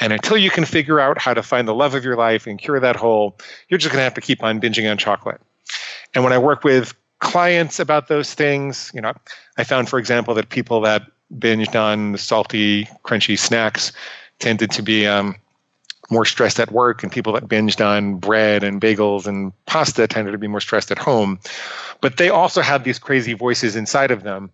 And 0.00 0.14
until 0.14 0.38
you 0.38 0.48
can 0.48 0.64
figure 0.64 0.98
out 0.98 1.18
how 1.18 1.34
to 1.34 1.42
find 1.42 1.68
the 1.68 1.74
love 1.74 1.92
of 1.92 2.04
your 2.04 2.16
life 2.16 2.46
and 2.46 2.58
cure 2.58 2.80
that 2.80 2.96
hole, 2.96 3.36
you're 3.68 3.76
just 3.76 3.92
going 3.92 3.98
to 3.98 4.04
have 4.04 4.14
to 4.14 4.22
keep 4.22 4.42
on 4.42 4.62
binging 4.62 4.90
on 4.90 4.96
chocolate." 4.96 5.42
And 6.14 6.24
when 6.24 6.32
I 6.32 6.38
work 6.38 6.64
with 6.64 6.94
clients 7.18 7.78
about 7.78 8.08
those 8.08 8.32
things, 8.32 8.90
you 8.94 9.02
know, 9.02 9.12
I 9.58 9.64
found, 9.64 9.90
for 9.90 9.98
example, 9.98 10.32
that 10.32 10.48
people 10.48 10.80
that 10.80 11.02
binged 11.38 11.78
on 11.78 12.16
salty, 12.16 12.86
crunchy 13.04 13.38
snacks 13.38 13.92
tended 14.38 14.70
to 14.70 14.80
be 14.80 15.06
um, 15.06 15.36
more 16.10 16.24
stressed 16.24 16.58
at 16.58 16.72
work, 16.72 17.02
and 17.02 17.12
people 17.12 17.32
that 17.34 17.48
binged 17.48 17.84
on 17.84 18.16
bread 18.16 18.64
and 18.64 18.80
bagels 18.80 19.26
and 19.26 19.52
pasta 19.66 20.06
tended 20.06 20.32
to 20.32 20.38
be 20.38 20.48
more 20.48 20.60
stressed 20.60 20.90
at 20.90 20.98
home. 20.98 21.38
But 22.00 22.16
they 22.16 22.30
also 22.30 22.62
had 22.62 22.84
these 22.84 22.98
crazy 22.98 23.34
voices 23.34 23.76
inside 23.76 24.10
of 24.10 24.22
them. 24.22 24.50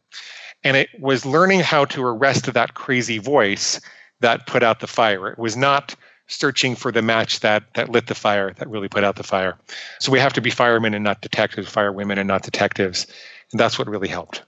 And 0.64 0.76
it 0.76 0.88
was 0.99 1.26
learning 1.26 1.61
how 1.61 1.84
to 1.87 2.04
arrest 2.04 2.52
that 2.52 2.75
crazy 2.75 3.18
voice 3.18 3.80
that 4.20 4.46
put 4.46 4.62
out 4.62 4.80
the 4.80 4.87
fire. 4.87 5.28
It 5.28 5.38
was 5.38 5.56
not 5.56 5.94
searching 6.26 6.75
for 6.75 6.90
the 6.90 7.02
match 7.02 7.40
that 7.40 7.64
that 7.75 7.90
lit 7.90 8.06
the 8.06 8.14
fire 8.14 8.54
that 8.54 8.68
really 8.68 8.88
put 8.88 9.04
out 9.04 9.16
the 9.16 9.23
fire. 9.23 9.58
So 10.00 10.11
we 10.11 10.18
have 10.18 10.32
to 10.32 10.40
be 10.40 10.50
firemen 10.50 10.94
and 10.94 11.04
not 11.04 11.20
detectives, 11.20 11.68
firewomen 11.68 12.18
and 12.18 12.26
not 12.26 12.42
detectives. 12.42 13.06
And 13.52 13.61
that's 13.61 13.78
what 13.78 13.88
really 13.88 14.08
helped. 14.08 14.42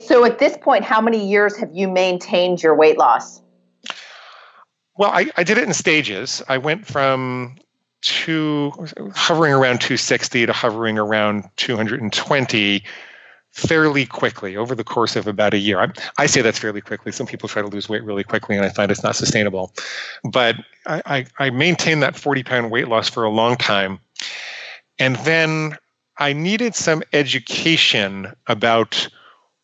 So 0.00 0.24
at 0.24 0.38
this 0.38 0.56
point, 0.56 0.82
how 0.82 1.00
many 1.00 1.24
years 1.24 1.56
have 1.58 1.70
you 1.72 1.86
maintained 1.86 2.62
your 2.62 2.74
weight 2.74 2.98
loss? 2.98 3.40
Well, 5.00 5.12
I, 5.12 5.30
I 5.38 5.44
did 5.44 5.56
it 5.56 5.64
in 5.64 5.72
stages. 5.72 6.42
I 6.46 6.58
went 6.58 6.86
from 6.86 7.56
two 8.02 8.70
hovering 9.14 9.54
around 9.54 9.80
260 9.80 10.44
to 10.44 10.52
hovering 10.52 10.98
around 10.98 11.48
220 11.56 12.84
fairly 13.48 14.04
quickly 14.04 14.58
over 14.58 14.74
the 14.74 14.84
course 14.84 15.16
of 15.16 15.26
about 15.26 15.54
a 15.54 15.58
year. 15.58 15.80
I, 15.80 15.88
I, 16.18 16.26
say 16.26 16.42
that's 16.42 16.58
fairly 16.58 16.82
quickly. 16.82 17.12
Some 17.12 17.26
people 17.26 17.48
try 17.48 17.62
to 17.62 17.68
lose 17.68 17.88
weight 17.88 18.04
really 18.04 18.24
quickly, 18.24 18.56
and 18.56 18.64
I 18.66 18.68
find 18.68 18.90
it's 18.90 19.02
not 19.02 19.16
sustainable. 19.16 19.72
But 20.22 20.56
I, 20.84 21.00
I, 21.06 21.26
I 21.38 21.48
maintained 21.48 22.02
that 22.02 22.14
40 22.14 22.42
pound 22.42 22.70
weight 22.70 22.88
loss 22.88 23.08
for 23.08 23.24
a 23.24 23.30
long 23.30 23.56
time. 23.56 24.00
And 24.98 25.16
then 25.16 25.78
I 26.18 26.34
needed 26.34 26.74
some 26.74 27.02
education 27.14 28.34
about 28.48 29.08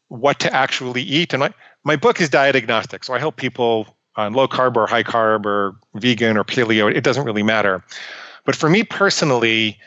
what 0.08 0.40
to 0.40 0.54
actually 0.54 1.02
eat. 1.02 1.34
And 1.34 1.40
my, 1.40 1.52
my 1.84 1.96
book 1.96 2.22
is 2.22 2.30
diet 2.30 2.56
agnostic. 2.56 3.04
So 3.04 3.12
I 3.12 3.18
help 3.18 3.36
people 3.36 3.95
on 4.16 4.32
low 4.32 4.48
carb 4.48 4.76
or 4.76 4.86
high 4.86 5.02
carb 5.02 5.46
or 5.46 5.76
vegan 5.94 6.36
or 6.36 6.44
paleo, 6.44 6.92
it 6.92 7.04
doesn't 7.04 7.24
really 7.24 7.42
matter. 7.42 7.84
But 8.44 8.56
for 8.56 8.70
me 8.70 8.84
personally, 8.84 9.78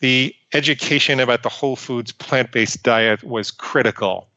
the 0.00 0.34
education 0.52 1.20
about 1.20 1.42
the 1.42 1.48
whole 1.48 1.76
foods 1.76 2.12
plant 2.12 2.52
based 2.52 2.82
diet 2.82 3.22
was 3.24 3.50
critical. 3.50 4.28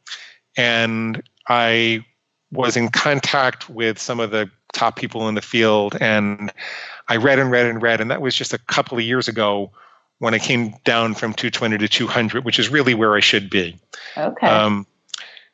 And 0.56 1.22
I 1.48 2.04
was 2.52 2.76
in 2.76 2.88
contact 2.88 3.68
with 3.68 3.98
some 3.98 4.20
of 4.20 4.30
the 4.30 4.50
top 4.72 4.96
people 4.96 5.28
in 5.28 5.34
the 5.34 5.42
field 5.42 5.96
and 6.00 6.52
I 7.08 7.16
read 7.16 7.38
and 7.38 7.50
read 7.50 7.66
and 7.66 7.82
read. 7.82 8.00
And 8.00 8.10
that 8.10 8.22
was 8.22 8.34
just 8.34 8.52
a 8.52 8.58
couple 8.58 8.96
of 8.98 9.04
years 9.04 9.28
ago 9.28 9.70
when 10.18 10.34
I 10.34 10.38
came 10.38 10.74
down 10.84 11.14
from 11.14 11.32
220 11.32 11.78
to 11.78 11.88
200, 11.88 12.44
which 12.44 12.58
is 12.58 12.68
really 12.68 12.94
where 12.94 13.14
I 13.14 13.20
should 13.20 13.50
be. 13.50 13.76
Okay. 14.16 14.46
Um, 14.46 14.86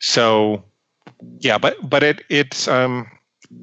so, 0.01 0.63
yeah, 1.39 1.57
but 1.57 1.89
but 1.89 2.03
it 2.03 2.23
it's 2.29 2.69
um, 2.69 3.09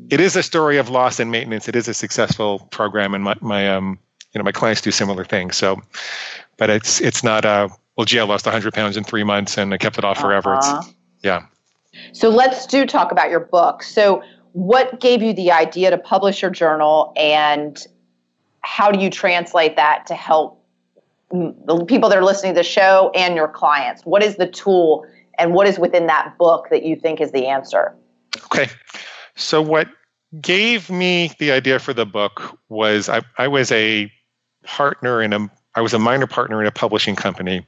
it 0.09 0.19
is 0.19 0.35
a 0.35 0.43
story 0.43 0.77
of 0.77 0.89
loss 0.89 1.19
and 1.19 1.31
maintenance. 1.31 1.67
It 1.67 1.75
is 1.75 1.87
a 1.87 1.93
successful 1.93 2.59
program, 2.71 3.13
and 3.13 3.23
my, 3.23 3.35
my 3.41 3.69
um, 3.69 3.99
you 4.33 4.39
know, 4.39 4.43
my 4.43 4.51
clients 4.51 4.81
do 4.81 4.91
similar 4.91 5.25
things. 5.25 5.57
So, 5.57 5.81
but 6.57 6.69
it's 6.69 7.01
it's 7.01 7.23
not 7.23 7.45
a 7.45 7.69
well, 7.97 8.05
gee, 8.05 8.19
I 8.19 8.23
lost 8.23 8.45
100 8.45 8.73
pounds 8.73 8.97
in 8.97 9.03
three 9.03 9.23
months 9.23 9.57
and 9.57 9.73
I 9.73 9.77
kept 9.77 9.97
it 9.97 10.03
off 10.03 10.19
forever. 10.19 10.55
Uh-huh. 10.55 10.81
It's, 10.83 10.93
yeah. 11.21 11.45
So 12.11 12.29
let's 12.29 12.65
do 12.65 12.85
talk 12.85 13.11
about 13.11 13.29
your 13.29 13.39
book. 13.39 13.83
So, 13.83 14.23
what 14.53 14.99
gave 14.99 15.23
you 15.23 15.33
the 15.33 15.51
idea 15.51 15.89
to 15.89 15.97
publish 15.97 16.41
your 16.41 16.51
journal, 16.51 17.11
and 17.15 17.83
how 18.61 18.91
do 18.91 18.99
you 19.03 19.09
translate 19.09 19.75
that 19.77 20.05
to 20.07 20.13
help 20.13 20.63
the 21.31 21.83
people 21.87 22.07
that 22.09 22.17
are 22.17 22.23
listening 22.23 22.53
to 22.53 22.59
the 22.59 22.63
show 22.63 23.11
and 23.15 23.35
your 23.35 23.47
clients? 23.47 24.03
What 24.03 24.21
is 24.21 24.35
the 24.37 24.45
tool, 24.47 25.05
and 25.39 25.53
what 25.53 25.67
is 25.67 25.79
within 25.79 26.05
that 26.07 26.37
book 26.37 26.67
that 26.69 26.83
you 26.83 26.95
think 26.95 27.19
is 27.19 27.31
the 27.31 27.47
answer? 27.47 27.95
Okay. 28.45 28.69
So, 29.35 29.61
what 29.61 29.87
gave 30.41 30.89
me 30.89 31.31
the 31.39 31.51
idea 31.51 31.79
for 31.79 31.93
the 31.93 32.05
book 32.05 32.57
was 32.69 33.09
I, 33.09 33.21
I 33.37 33.47
was 33.47 33.71
a 33.71 34.11
partner 34.63 35.21
in 35.21 35.33
a 35.33 35.49
I 35.75 35.81
was 35.81 35.93
a 35.93 35.99
minor 35.99 36.27
partner 36.27 36.61
in 36.61 36.67
a 36.67 36.71
publishing 36.71 37.15
company, 37.15 37.65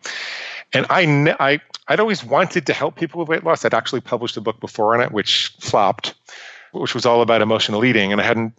and 0.73 0.85
I 0.89 1.35
I 1.39 1.59
I'd 1.87 1.99
always 1.99 2.23
wanted 2.23 2.65
to 2.65 2.73
help 2.73 2.95
people 2.95 3.19
with 3.19 3.29
weight 3.29 3.43
loss. 3.43 3.65
I'd 3.65 3.73
actually 3.73 4.01
published 4.01 4.37
a 4.37 4.41
book 4.41 4.59
before 4.59 4.93
on 4.95 5.01
it, 5.01 5.11
which 5.11 5.55
flopped, 5.59 6.15
which 6.71 6.93
was 6.93 7.05
all 7.05 7.21
about 7.21 7.41
emotional 7.41 7.85
eating, 7.85 8.11
and 8.11 8.21
I 8.21 8.25
hadn't. 8.25 8.53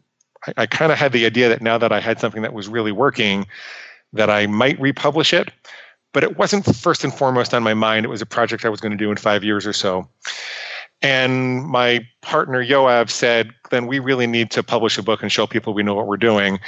I, 0.46 0.52
I 0.58 0.66
kind 0.66 0.92
of 0.92 0.98
had 0.98 1.12
the 1.12 1.26
idea 1.26 1.48
that 1.48 1.62
now 1.62 1.78
that 1.78 1.92
I 1.92 2.00
had 2.00 2.20
something 2.20 2.42
that 2.42 2.52
was 2.52 2.68
really 2.68 2.92
working, 2.92 3.46
that 4.12 4.30
I 4.30 4.46
might 4.46 4.80
republish 4.80 5.32
it, 5.32 5.50
but 6.12 6.22
it 6.22 6.38
wasn't 6.38 6.64
first 6.76 7.04
and 7.04 7.12
foremost 7.12 7.54
on 7.54 7.62
my 7.62 7.74
mind. 7.74 8.04
It 8.04 8.08
was 8.08 8.22
a 8.22 8.26
project 8.26 8.64
I 8.64 8.68
was 8.68 8.80
going 8.80 8.92
to 8.92 8.98
do 8.98 9.10
in 9.10 9.16
five 9.16 9.44
years 9.44 9.66
or 9.66 9.72
so. 9.72 10.08
And 11.02 11.66
my 11.66 12.06
partner 12.22 12.64
Yoav 12.64 13.10
said, 13.10 13.52
then 13.70 13.86
we 13.86 13.98
really 13.98 14.26
need 14.26 14.50
to 14.52 14.62
publish 14.62 14.96
a 14.96 15.02
book 15.02 15.22
and 15.22 15.30
show 15.30 15.46
people 15.46 15.74
we 15.74 15.82
know 15.82 15.94
what 15.94 16.06
we're 16.06 16.16
doing. 16.16 16.58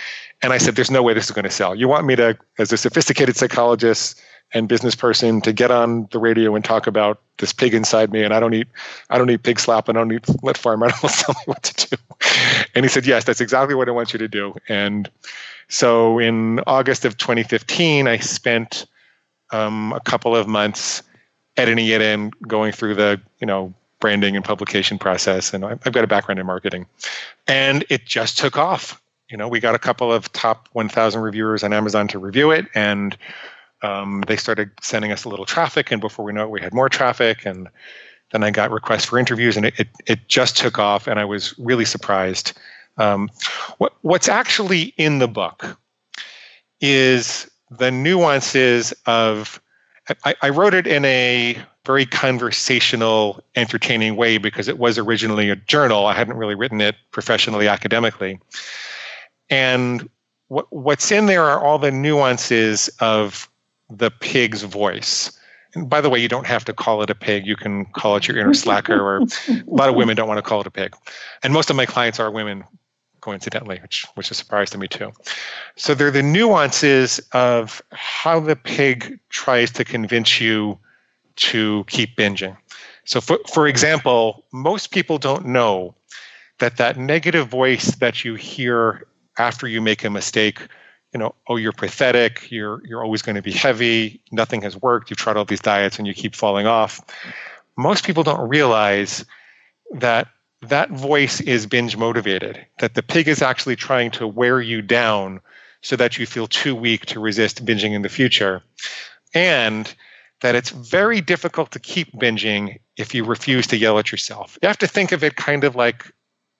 And 0.42 0.52
I 0.52 0.58
said, 0.58 0.76
there's 0.76 0.90
no 0.90 1.02
way 1.02 1.14
this 1.14 1.26
is 1.26 1.30
going 1.30 1.44
to 1.44 1.50
sell. 1.50 1.74
You 1.74 1.88
want 1.88 2.06
me 2.06 2.14
to, 2.16 2.36
as 2.58 2.72
a 2.72 2.76
sophisticated 2.76 3.36
psychologist 3.36 4.20
and 4.52 4.68
business 4.68 4.94
person, 4.94 5.40
to 5.42 5.52
get 5.52 5.70
on 5.70 6.08
the 6.12 6.18
radio 6.18 6.54
and 6.54 6.64
talk 6.64 6.86
about 6.86 7.20
this 7.38 7.52
pig 7.52 7.74
inside 7.74 8.12
me, 8.12 8.22
and 8.22 8.34
I 8.34 8.40
don't 8.40 8.54
eat, 8.54 8.68
I 9.10 9.18
don't 9.18 9.30
eat 9.30 9.42
pig 9.42 9.58
slap, 9.60 9.88
and 9.88 9.96
I 9.96 10.00
don't 10.02 10.12
eat 10.12 10.26
let 10.42 10.58
farm 10.58 10.82
animals 10.82 11.16
tell 11.22 11.34
me 11.34 11.42
what 11.46 11.62
to 11.62 11.96
do. 11.96 11.96
And 12.74 12.84
he 12.84 12.88
said, 12.88 13.06
yes, 13.06 13.24
that's 13.24 13.40
exactly 13.40 13.74
what 13.74 13.88
I 13.88 13.92
want 13.92 14.12
you 14.12 14.18
to 14.18 14.28
do. 14.28 14.54
And 14.68 15.10
so 15.68 16.18
in 16.18 16.60
August 16.66 17.04
of 17.04 17.16
2015, 17.16 18.08
I 18.08 18.18
spent 18.18 18.86
um, 19.50 19.92
a 19.92 20.00
couple 20.00 20.36
of 20.36 20.46
months 20.46 21.02
editing 21.56 21.86
it 21.86 22.00
and 22.00 22.32
going 22.46 22.72
through 22.72 22.94
the, 22.94 23.20
you 23.40 23.46
know, 23.46 23.74
branding 24.00 24.36
and 24.36 24.44
publication 24.44 24.98
process, 24.98 25.52
and 25.52 25.64
I've 25.64 25.92
got 25.92 26.04
a 26.04 26.06
background 26.06 26.38
in 26.38 26.46
marketing. 26.46 26.86
And 27.46 27.84
it 27.88 28.06
just 28.06 28.38
took 28.38 28.56
off. 28.56 29.00
You 29.30 29.36
know, 29.36 29.48
we 29.48 29.60
got 29.60 29.74
a 29.74 29.78
couple 29.78 30.12
of 30.12 30.32
top 30.32 30.68
1,000 30.72 31.20
reviewers 31.20 31.62
on 31.62 31.72
Amazon 31.72 32.08
to 32.08 32.18
review 32.18 32.50
it, 32.50 32.66
and 32.74 33.16
um, 33.82 34.24
they 34.26 34.36
started 34.36 34.70
sending 34.80 35.12
us 35.12 35.24
a 35.24 35.28
little 35.28 35.46
traffic. 35.46 35.90
And 35.90 36.00
before 36.00 36.24
we 36.24 36.32
know 36.32 36.44
it, 36.44 36.50
we 36.50 36.60
had 36.60 36.74
more 36.74 36.88
traffic. 36.88 37.44
And 37.46 37.68
then 38.32 38.42
I 38.42 38.50
got 38.50 38.70
requests 38.70 39.04
for 39.04 39.18
interviews, 39.18 39.56
and 39.56 39.66
it, 39.66 39.78
it, 39.78 39.88
it 40.06 40.28
just 40.28 40.56
took 40.56 40.78
off. 40.78 41.06
And 41.06 41.20
I 41.20 41.24
was 41.24 41.56
really 41.58 41.84
surprised. 41.84 42.58
Um, 42.96 43.30
what, 43.78 43.94
what's 44.02 44.28
actually 44.28 44.94
in 44.96 45.18
the 45.18 45.28
book 45.28 45.78
is 46.80 47.50
the 47.70 47.90
nuances 47.90 48.92
of 49.06 49.60
I, 50.24 50.34
I, 50.42 50.48
wrote 50.48 50.74
it 50.74 50.86
in 50.86 51.04
a 51.04 51.58
very 51.84 52.06
conversational, 52.06 53.42
entertaining 53.56 54.16
way 54.16 54.38
because 54.38 54.68
it 54.68 54.78
was 54.78 54.98
originally 54.98 55.50
a 55.50 55.56
journal. 55.56 56.06
I 56.06 56.14
hadn't 56.14 56.36
really 56.36 56.54
written 56.54 56.80
it 56.80 56.96
professionally, 57.10 57.68
academically. 57.68 58.38
And 59.50 60.08
what, 60.48 60.66
what's 60.70 61.10
in 61.10 61.26
there 61.26 61.44
are 61.44 61.60
all 61.62 61.78
the 61.78 61.90
nuances 61.90 62.88
of 63.00 63.48
the 63.90 64.10
pig's 64.10 64.62
voice. 64.62 65.32
And 65.74 65.88
by 65.88 66.00
the 66.00 66.10
way, 66.10 66.18
you 66.18 66.28
don't 66.28 66.46
have 66.46 66.64
to 66.66 66.72
call 66.72 67.02
it 67.02 67.10
a 67.10 67.14
pig. 67.14 67.46
You 67.46 67.56
can 67.56 67.84
call 67.86 68.16
it 68.16 68.26
your 68.26 68.38
inner 68.38 68.54
slacker, 68.54 69.00
or 69.00 69.18
a 69.48 69.62
lot 69.66 69.88
of 69.88 69.94
women 69.94 70.16
don't 70.16 70.28
want 70.28 70.38
to 70.38 70.42
call 70.42 70.60
it 70.60 70.66
a 70.66 70.70
pig. 70.70 70.94
And 71.42 71.52
most 71.52 71.70
of 71.70 71.76
my 71.76 71.86
clients 71.86 72.18
are 72.18 72.30
women, 72.30 72.64
coincidentally, 73.20 73.78
which 73.80 74.06
which 74.14 74.28
is 74.28 74.32
a 74.32 74.34
surprise 74.34 74.70
to 74.70 74.78
me 74.78 74.88
too. 74.88 75.12
So 75.78 75.94
they're 75.94 76.10
the 76.10 76.24
nuances 76.24 77.20
of 77.32 77.80
how 77.92 78.40
the 78.40 78.56
pig 78.56 79.20
tries 79.28 79.70
to 79.72 79.84
convince 79.84 80.40
you 80.40 80.76
to 81.36 81.84
keep 81.86 82.16
binging. 82.16 82.56
So, 83.04 83.20
for, 83.20 83.38
for 83.50 83.68
example, 83.68 84.44
most 84.52 84.90
people 84.90 85.18
don't 85.18 85.46
know 85.46 85.94
that 86.58 86.78
that 86.78 86.96
negative 86.96 87.46
voice 87.46 87.94
that 87.96 88.24
you 88.24 88.34
hear 88.34 89.06
after 89.38 89.68
you 89.68 89.80
make 89.80 90.02
a 90.02 90.10
mistake, 90.10 90.60
you 91.12 91.18
know, 91.20 91.32
oh, 91.48 91.54
you're 91.54 91.72
pathetic, 91.72 92.50
you're 92.50 92.84
you're 92.84 93.04
always 93.04 93.22
going 93.22 93.36
to 93.36 93.42
be 93.42 93.52
heavy, 93.52 94.20
nothing 94.32 94.62
has 94.62 94.76
worked, 94.76 95.10
you've 95.10 95.18
tried 95.18 95.36
all 95.36 95.44
these 95.44 95.60
diets 95.60 95.96
and 95.96 96.08
you 96.08 96.12
keep 96.12 96.34
falling 96.34 96.66
off. 96.66 97.00
Most 97.76 98.04
people 98.04 98.24
don't 98.24 98.48
realize 98.48 99.24
that 99.92 100.26
that 100.60 100.90
voice 100.90 101.40
is 101.40 101.66
binge 101.66 101.96
motivated, 101.96 102.66
that 102.80 102.94
the 102.94 103.02
pig 103.02 103.28
is 103.28 103.42
actually 103.42 103.76
trying 103.76 104.10
to 104.10 104.26
wear 104.26 104.60
you 104.60 104.82
down 104.82 105.40
so 105.82 105.96
that 105.96 106.18
you 106.18 106.26
feel 106.26 106.46
too 106.46 106.74
weak 106.74 107.06
to 107.06 107.20
resist 107.20 107.64
binging 107.64 107.92
in 107.92 108.02
the 108.02 108.08
future 108.08 108.62
and 109.34 109.94
that 110.40 110.54
it's 110.54 110.70
very 110.70 111.20
difficult 111.20 111.70
to 111.72 111.78
keep 111.78 112.12
binging 112.12 112.78
if 112.96 113.14
you 113.14 113.24
refuse 113.24 113.66
to 113.66 113.76
yell 113.76 113.98
at 113.98 114.12
yourself. 114.12 114.58
You 114.62 114.68
have 114.68 114.78
to 114.78 114.86
think 114.86 115.12
of 115.12 115.24
it 115.24 115.36
kind 115.36 115.64
of 115.64 115.76
like 115.76 116.12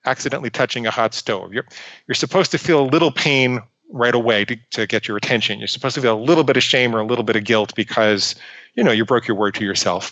accidentally 0.05 0.49
touching 0.49 0.85
a 0.85 0.91
hot 0.91 1.13
stove. 1.13 1.53
You're, 1.53 1.65
you're 2.07 2.15
supposed 2.15 2.51
to 2.51 2.57
feel 2.57 2.81
a 2.81 2.87
little 2.87 3.11
pain 3.11 3.61
right 3.91 4.15
away 4.15 4.45
to, 4.45 4.55
to 4.71 4.87
get 4.87 5.07
your 5.07 5.17
attention. 5.17 5.59
You're 5.59 5.67
supposed 5.67 5.95
to 5.95 6.01
feel 6.01 6.17
a 6.17 6.21
little 6.21 6.43
bit 6.43 6.57
of 6.57 6.63
shame 6.63 6.95
or 6.95 6.99
a 6.99 7.05
little 7.05 7.23
bit 7.23 7.35
of 7.35 7.43
guilt 7.43 7.73
because, 7.75 8.35
you 8.75 8.83
know, 8.83 8.91
you 8.91 9.05
broke 9.05 9.27
your 9.27 9.35
word 9.35 9.55
to 9.55 9.65
yourself. 9.65 10.11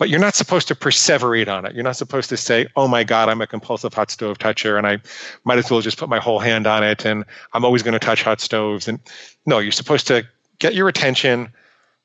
But 0.00 0.08
you're 0.08 0.18
not 0.18 0.34
supposed 0.34 0.66
to 0.68 0.74
perseverate 0.74 1.46
on 1.46 1.66
it. 1.66 1.74
You're 1.74 1.84
not 1.84 1.94
supposed 1.94 2.30
to 2.30 2.38
say, 2.38 2.66
oh 2.74 2.88
my 2.88 3.04
God, 3.04 3.28
I'm 3.28 3.42
a 3.42 3.46
compulsive 3.46 3.92
hot 3.92 4.10
stove 4.10 4.38
toucher 4.38 4.78
and 4.78 4.86
I 4.86 4.98
might 5.44 5.58
as 5.58 5.70
well 5.70 5.82
just 5.82 5.98
put 5.98 6.08
my 6.08 6.18
whole 6.18 6.38
hand 6.38 6.66
on 6.66 6.82
it 6.82 7.04
and 7.04 7.22
I'm 7.52 7.66
always 7.66 7.82
going 7.82 7.92
to 7.92 7.98
touch 7.98 8.22
hot 8.22 8.40
stoves. 8.40 8.88
And 8.88 8.98
no, 9.44 9.58
you're 9.58 9.70
supposed 9.70 10.06
to 10.06 10.26
get 10.58 10.74
your 10.74 10.88
attention, 10.88 11.52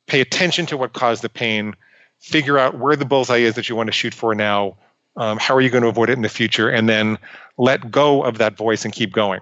pay 0.07 0.19
attention 0.19 0.65
to 0.65 0.75
what 0.75 0.91
caused 0.91 1.21
the 1.21 1.29
pain, 1.29 1.73
figure 2.19 2.57
out 2.57 2.77
where 2.79 2.97
the 2.97 3.05
bullseye 3.05 3.37
is 3.37 3.55
that 3.55 3.69
you 3.69 3.77
want 3.77 3.87
to 3.87 3.93
shoot 3.93 4.13
for 4.13 4.35
now, 4.35 4.75
um, 5.15 5.37
how 5.37 5.55
are 5.55 5.61
you 5.61 5.69
going 5.69 5.83
to 5.83 5.87
avoid 5.87 6.09
it 6.09 6.17
in 6.17 6.21
the 6.21 6.27
future, 6.27 6.67
and 6.69 6.89
then 6.89 7.17
let 7.57 7.89
go 7.89 8.23
of 8.23 8.39
that 8.39 8.57
voice 8.57 8.83
and 8.83 8.93
keep 8.93 9.13
going. 9.13 9.39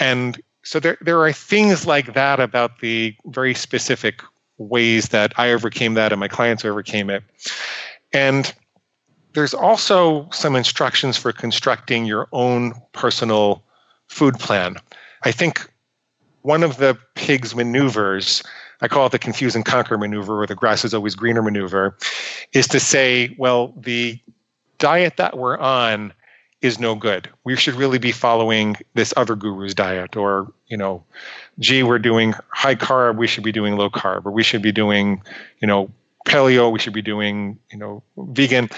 And 0.00 0.42
so 0.64 0.80
there, 0.80 0.98
there 1.02 1.22
are 1.22 1.32
things 1.32 1.86
like 1.86 2.14
that 2.14 2.40
about 2.40 2.80
the 2.80 3.14
very 3.26 3.54
specific 3.54 4.24
ways 4.58 5.08
that 5.08 5.32
I 5.36 5.52
overcame 5.52 5.94
that 5.94 6.12
and 6.12 6.20
my 6.20 6.28
clients 6.28 6.64
overcame 6.64 7.10
it. 7.10 7.22
And 8.12 8.54
there's 9.34 9.54
also 9.54 10.28
some 10.32 10.56
instructions 10.56 11.16
for 11.16 11.32
constructing 11.32 12.06
your 12.06 12.28
own 12.32 12.72
personal 12.92 13.62
food 14.08 14.38
plan. 14.38 14.76
I 15.24 15.32
think 15.32 15.70
one 16.42 16.62
of 16.62 16.78
the 16.78 16.96
pig's 17.16 17.54
maneuvers, 17.54 18.42
I 18.80 18.88
call 18.88 19.06
it 19.06 19.12
the 19.12 19.18
confuse 19.18 19.54
and 19.54 19.64
conquer 19.64 19.98
maneuver 19.98 20.40
or 20.42 20.46
the 20.46 20.54
grass 20.54 20.84
is 20.84 20.94
always 20.94 21.14
greener 21.14 21.42
maneuver, 21.42 21.96
is 22.52 22.66
to 22.68 22.80
say, 22.80 23.34
well, 23.38 23.74
the 23.76 24.18
diet 24.78 25.16
that 25.16 25.36
we're 25.36 25.58
on 25.58 26.12
is 26.62 26.78
no 26.78 26.94
good. 26.94 27.28
We 27.44 27.56
should 27.56 27.74
really 27.74 27.98
be 27.98 28.12
following 28.12 28.76
this 28.94 29.12
other 29.16 29.36
guru's 29.36 29.74
diet, 29.74 30.16
or 30.16 30.52
you 30.68 30.76
know, 30.76 31.04
gee, 31.58 31.82
we're 31.82 31.98
doing 31.98 32.34
high 32.50 32.74
carb, 32.74 33.16
we 33.16 33.26
should 33.26 33.44
be 33.44 33.52
doing 33.52 33.76
low 33.76 33.90
carb, 33.90 34.26
or 34.26 34.32
we 34.32 34.42
should 34.42 34.62
be 34.62 34.72
doing, 34.72 35.22
you 35.60 35.68
know, 35.68 35.90
paleo, 36.26 36.72
we 36.72 36.78
should 36.78 36.92
be 36.92 37.02
doing, 37.02 37.58
you 37.70 37.78
know, 37.78 38.02
vegan, 38.16 38.70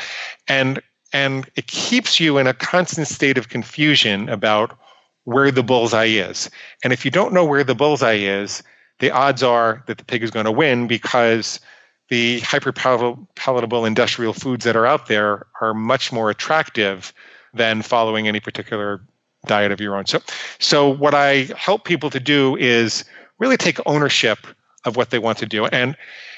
and 0.48 0.82
and 1.12 1.50
it 1.56 1.66
keeps 1.66 2.20
you 2.20 2.38
in 2.38 2.46
a 2.46 2.54
constant 2.54 3.08
state 3.08 3.38
of 3.38 3.48
confusion 3.48 4.28
about 4.28 4.78
where 5.24 5.50
the 5.50 5.62
bullseye 5.62 6.06
is. 6.06 6.50
And 6.82 6.92
if 6.92 7.04
you 7.04 7.10
don't 7.10 7.32
know 7.32 7.44
where 7.44 7.64
the 7.64 7.74
bullseye 7.74 8.14
is, 8.14 8.62
the 8.98 9.10
odds 9.10 9.42
are 9.42 9.84
that 9.86 9.98
the 9.98 10.04
pig 10.04 10.22
is 10.22 10.30
going 10.30 10.44
to 10.44 10.52
win 10.52 10.86
because 10.86 11.60
the 12.08 12.40
hyper 12.40 12.72
palatable 12.72 13.84
industrial 13.84 14.32
foods 14.32 14.64
that 14.64 14.76
are 14.76 14.86
out 14.86 15.06
there 15.06 15.46
are 15.60 15.74
much 15.74 16.12
more 16.12 16.30
attractive 16.30 17.12
than 17.54 17.82
following 17.82 18.28
any 18.28 18.40
particular 18.40 19.00
diet 19.46 19.72
of 19.72 19.80
your 19.80 19.96
own. 19.96 20.06
So, 20.06 20.20
so 20.58 20.88
what 20.88 21.14
I 21.14 21.48
help 21.56 21.84
people 21.84 22.10
to 22.10 22.20
do 22.20 22.56
is 22.56 23.04
really 23.38 23.56
take 23.56 23.78
ownership 23.86 24.46
of 24.84 24.96
what 24.96 25.10
they 25.10 25.18
want 25.18 25.38
to 25.38 25.46
do. 25.46 25.66
And 25.66 25.96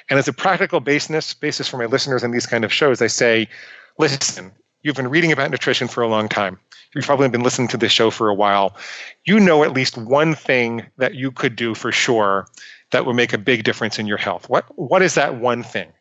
and 0.08 0.18
as 0.18 0.26
a 0.26 0.32
practical 0.32 0.80
basis 0.80 1.34
basis 1.34 1.68
for 1.68 1.76
my 1.76 1.86
listeners 1.86 2.22
in 2.22 2.30
these 2.30 2.46
kind 2.46 2.64
of 2.64 2.72
shows, 2.72 3.00
I 3.00 3.06
say, 3.06 3.48
listen, 3.98 4.52
you've 4.82 4.96
been 4.96 5.08
reading 5.08 5.32
about 5.32 5.50
nutrition 5.50 5.88
for 5.88 6.02
a 6.02 6.08
long 6.08 6.28
time. 6.28 6.58
You've 6.94 7.04
probably 7.04 7.28
been 7.28 7.44
listening 7.44 7.68
to 7.68 7.76
this 7.76 7.92
show 7.92 8.10
for 8.10 8.28
a 8.28 8.34
while. 8.34 8.74
You 9.24 9.38
know 9.38 9.62
at 9.62 9.72
least 9.72 9.96
one 9.96 10.34
thing 10.34 10.84
that 10.96 11.14
you 11.14 11.30
could 11.30 11.54
do 11.54 11.74
for 11.74 11.92
sure 11.92 12.48
that 12.90 13.06
would 13.06 13.14
make 13.14 13.32
a 13.32 13.38
big 13.38 13.62
difference 13.62 13.98
in 13.98 14.06
your 14.06 14.18
health. 14.18 14.48
What 14.48 14.64
what 14.76 15.02
is 15.02 15.14
that 15.14 15.36
one 15.36 15.62
thing? 15.62 15.92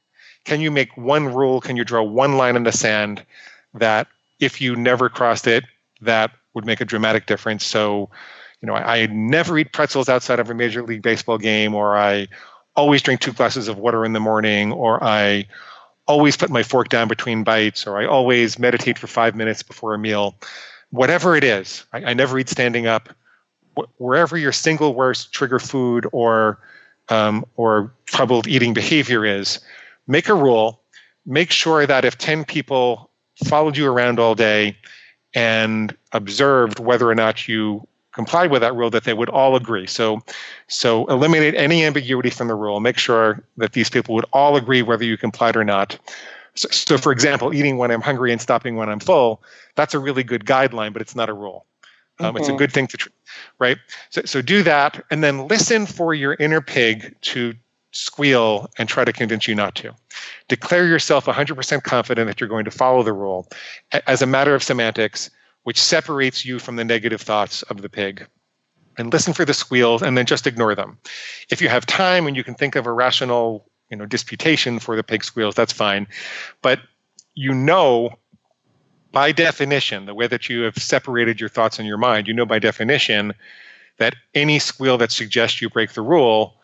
Can 0.45 0.61
you 0.61 0.71
make 0.71 0.95
one 0.97 1.33
rule? 1.33 1.61
Can 1.61 1.77
you 1.77 1.83
draw 1.83 2.01
one 2.01 2.37
line 2.37 2.55
in 2.55 2.63
the 2.63 2.71
sand 2.71 3.23
that 3.73 4.07
if 4.39 4.62
you 4.62 4.75
never 4.75 5.10
crossed 5.10 5.48
it, 5.48 5.65
that 6.01 6.32
would 6.54 6.65
make 6.65 6.82
a 6.82 6.86
dramatic 6.86 7.25
difference. 7.25 7.65
So, 7.65 8.10
you 8.62 8.67
know, 8.67 8.73
I, 8.73 9.02
I 9.02 9.06
never 9.08 9.58
eat 9.58 9.73
pretzels 9.73 10.10
outside 10.10 10.39
of 10.39 10.49
a 10.49 10.54
major 10.54 10.84
league 10.84 11.02
baseball 11.02 11.38
game, 11.38 11.75
or 11.75 11.97
I 11.97 12.28
always 12.75 13.02
drink 13.02 13.21
two 13.21 13.34
glasses 13.34 13.67
of 13.67 13.78
water 13.78 14.06
in 14.06 14.13
the 14.13 14.19
morning, 14.19 14.71
or 14.71 15.04
I 15.04 15.45
always 16.08 16.36
put 16.36 16.49
my 16.49 16.63
fork 16.63 16.89
down 16.89 17.08
between 17.08 17.43
bites, 17.43 17.86
or 17.86 17.99
I 17.99 18.06
always 18.06 18.58
meditate 18.58 18.97
for 18.97 19.08
five 19.08 19.36
minutes 19.36 19.62
before 19.62 19.93
a 19.93 19.99
meal. 19.99 20.36
Whatever 20.91 21.36
it 21.36 21.43
is, 21.43 21.86
I, 21.93 22.06
I 22.06 22.13
never 22.13 22.39
eat 22.39 22.49
standing 22.49 22.88
up. 22.88 23.10
Wh- 23.78 24.02
wherever 24.02 24.38
your 24.38 24.52
single 24.52 24.95
worst 24.95 25.34
trigger 25.34 25.60
food 25.60 26.08
or 26.12 26.60
um, 27.10 27.45
or 27.56 27.91
troubled 28.06 28.47
eating 28.47 28.73
behavior 28.73 29.25
is, 29.25 29.60
make 30.08 30.30
a 30.30 30.34
rule. 30.36 30.82
Make 31.25 31.52
sure 31.52 31.86
that 31.86 32.06
if 32.06 32.17
10 32.17 32.45
people 32.45 33.09
followed 33.45 33.78
you 33.78 33.88
around 33.88 34.19
all 34.19 34.36
day 34.36 34.75
and 35.34 35.95
observed 36.12 36.80
whether 36.80 37.10
or 37.10 37.15
not 37.15 37.47
you 37.47 37.86
complied 38.12 38.52
with 38.52 38.62
that 38.62 38.75
rule 38.75 38.89
that 38.89 39.04
they 39.04 39.13
would 39.13 39.30
all 39.30 39.56
agree 39.56 39.86
so 39.86 40.19
so 40.67 41.06
eliminate 41.08 41.54
any 41.56 41.86
ambiguity 41.86 42.30
from 42.30 42.47
the 42.47 42.56
rule 42.56 42.80
make 42.80 42.97
sure 42.97 43.43
that 43.58 43.73
these 43.73 43.89
people 43.89 44.15
would 44.15 44.25
all 44.34 44.56
agree 44.56 44.82
whether 44.82 45.04
you 45.04 45.15
complied 45.15 45.56
or 45.56 45.63
not 45.63 45.97
so, 46.56 46.67
so 46.69 46.97
for 46.97 47.12
example 47.12 47.54
eating 47.54 47.78
when 47.78 47.91
i'm 47.91 48.02
hungry 48.02 48.32
and 48.32 48.41
stopping 48.41 48.75
when 48.75 48.89
i'm 48.89 48.99
full 48.99 49.41
that's 49.75 49.93
a 49.93 49.99
really 49.99 50.23
good 50.23 50.43
guideline 50.45 50.91
but 50.91 51.02
it's 51.02 51.15
not 51.15 51.30
a 51.30 51.34
rule 51.34 51.65
um, 52.19 52.30
mm-hmm. 52.30 52.38
it's 52.38 52.47
a 52.47 52.52
mm-hmm. 52.52 52.58
good 52.58 52.71
thing 52.73 52.88
to 52.88 52.97
tr- 52.97 53.10
right 53.60 53.78
so, 54.10 54.21
so 54.25 54.41
do 54.41 54.63
that 54.63 55.04
and 55.12 55.23
then 55.23 55.47
listen 55.47 55.86
for 55.86 56.13
your 56.13 56.34
inner 56.39 56.62
pig 56.62 57.15
to 57.21 57.54
squeal 57.91 58.69
and 58.78 58.88
try 58.88 59.04
to 59.04 59.13
convince 59.13 59.47
you 59.47 59.56
not 59.56 59.75
to. 59.75 59.93
Declare 60.47 60.88
yourself 60.88 61.25
100% 61.25 61.84
confident 61.84 62.28
that 62.28 62.39
you're 62.39 62.49
going 62.49 62.65
to 62.65 62.71
follow 62.71 63.04
the 63.04 63.13
rule 63.13 63.47
as 64.08 64.21
a 64.21 64.28
matter 64.28 64.56
of 64.56 64.63
semantics, 64.63 65.30
which 65.63 65.82
separates 65.82 66.45
you 66.45 66.60
from 66.60 66.75
the 66.75 66.86
negative 66.86 67.21
thoughts 67.21 67.63
of 67.63 67.82
the 67.82 67.89
pig. 67.89 68.28
And 68.97 69.13
listen 69.13 69.34
for 69.34 69.45
the 69.45 69.54
squeals 69.54 70.02
and 70.02 70.17
then 70.17 70.25
just 70.25 70.45
ignore 70.45 70.75
them. 70.75 70.97
If 71.49 71.62
you 71.62 71.69
have 71.69 71.86
time 71.86 72.28
and 72.28 72.36
you 72.36 72.43
can 72.43 72.56
think 72.56 72.75
of 72.75 72.86
a 72.86 72.91
rational 72.91 73.65
you 73.89 73.97
know, 73.97 74.06
disputation 74.06 74.78
for 74.80 74.95
the 74.95 75.04
pig 75.04 75.23
squeals, 75.23 75.56
that's 75.56 75.73
fine. 75.73 76.08
But 76.62 76.80
you 77.34 77.54
know 77.54 78.12
by 79.12 79.32
definition, 79.32 80.06
the 80.06 80.13
way 80.13 80.28
that 80.28 80.49
you 80.49 80.62
have 80.62 80.78
separated 80.78 81.39
your 81.39 81.49
thoughts 81.49 81.80
in 81.80 81.86
your 81.86 81.97
mind, 81.97 82.28
you 82.28 82.34
know 82.34 82.45
by 82.45 82.60
definition 82.60 83.34
that 83.97 84.15
any 84.36 84.60
squeal 84.60 84.97
that 84.97 85.12
suggests 85.12 85.62
you 85.62 85.69
break 85.69 85.93
the 85.93 86.02
rule 86.02 86.59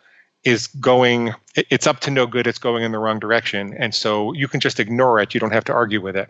is 0.46 0.68
going 0.68 1.34
it's 1.56 1.88
up 1.88 2.00
to 2.00 2.12
no 2.12 2.26
good 2.26 2.48
it's 2.48 2.60
going 2.60 2.84
in 2.84 2.92
the 2.92 3.00
wrong 3.00 3.20
direction 3.20 3.74
and 3.78 3.94
so 3.94 4.32
you 4.34 4.48
can 4.48 4.60
just 4.60 4.80
ignore 4.80 5.20
it 5.20 5.34
you 5.34 5.40
don't 5.40 5.52
have 5.52 5.66
to 5.66 5.74
argue 5.74 6.00
with 6.00 6.16
it. 6.16 6.30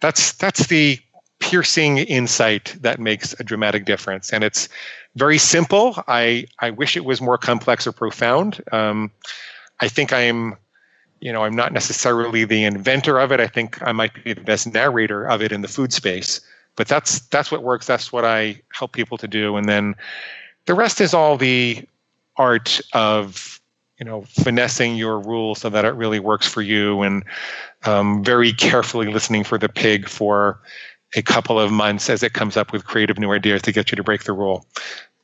That's 0.00 0.32
that's 0.32 0.68
the 0.68 0.98
piercing 1.40 1.98
insight 1.98 2.76
that 2.80 2.98
makes 2.98 3.38
a 3.38 3.44
dramatic 3.44 3.84
difference 3.84 4.32
and 4.32 4.42
it's 4.44 4.68
very 5.16 5.38
simple. 5.38 6.02
I 6.08 6.46
i 6.60 6.70
wish 6.70 6.96
it 6.96 7.04
was 7.04 7.20
more 7.20 7.36
complex 7.36 7.86
or 7.86 7.92
profound. 7.92 8.62
Um, 8.72 9.10
i 9.80 9.88
think 9.88 10.12
i'm 10.12 10.56
you 11.20 11.32
know 11.32 11.42
i'm 11.42 11.56
not 11.56 11.72
necessarily 11.72 12.44
the 12.44 12.64
inventor 12.64 13.18
of 13.18 13.32
it. 13.32 13.40
I 13.40 13.48
think 13.48 13.82
i 13.82 13.92
might 13.92 14.22
be 14.22 14.32
the 14.32 14.40
best 14.40 14.72
narrator 14.72 15.24
of 15.24 15.42
it 15.42 15.52
in 15.52 15.62
the 15.62 15.68
food 15.68 15.92
space 15.92 16.40
but 16.76 16.88
that's 16.88 17.20
that's 17.28 17.50
what 17.50 17.62
works 17.62 17.86
that's 17.86 18.12
what 18.12 18.24
i 18.24 18.60
help 18.72 18.92
people 18.92 19.18
to 19.18 19.28
do 19.28 19.56
and 19.56 19.68
then 19.68 19.94
the 20.66 20.74
rest 20.74 21.00
is 21.00 21.14
all 21.14 21.36
the 21.36 21.84
art 22.36 22.80
of 22.92 23.60
you 23.98 24.04
know 24.04 24.22
finessing 24.22 24.96
your 24.96 25.20
rule 25.20 25.54
so 25.54 25.70
that 25.70 25.84
it 25.84 25.94
really 25.94 26.18
works 26.18 26.46
for 26.46 26.62
you 26.62 27.02
and 27.02 27.24
um, 27.84 28.24
very 28.24 28.52
carefully 28.52 29.06
listening 29.06 29.44
for 29.44 29.58
the 29.58 29.68
pig 29.68 30.08
for 30.08 30.60
a 31.16 31.22
couple 31.22 31.60
of 31.60 31.70
months 31.70 32.10
as 32.10 32.22
it 32.22 32.32
comes 32.32 32.56
up 32.56 32.72
with 32.72 32.84
creative 32.84 33.18
new 33.18 33.32
ideas 33.32 33.62
to 33.62 33.72
get 33.72 33.90
you 33.90 33.96
to 33.96 34.02
break 34.02 34.24
the 34.24 34.32
rule. 34.32 34.66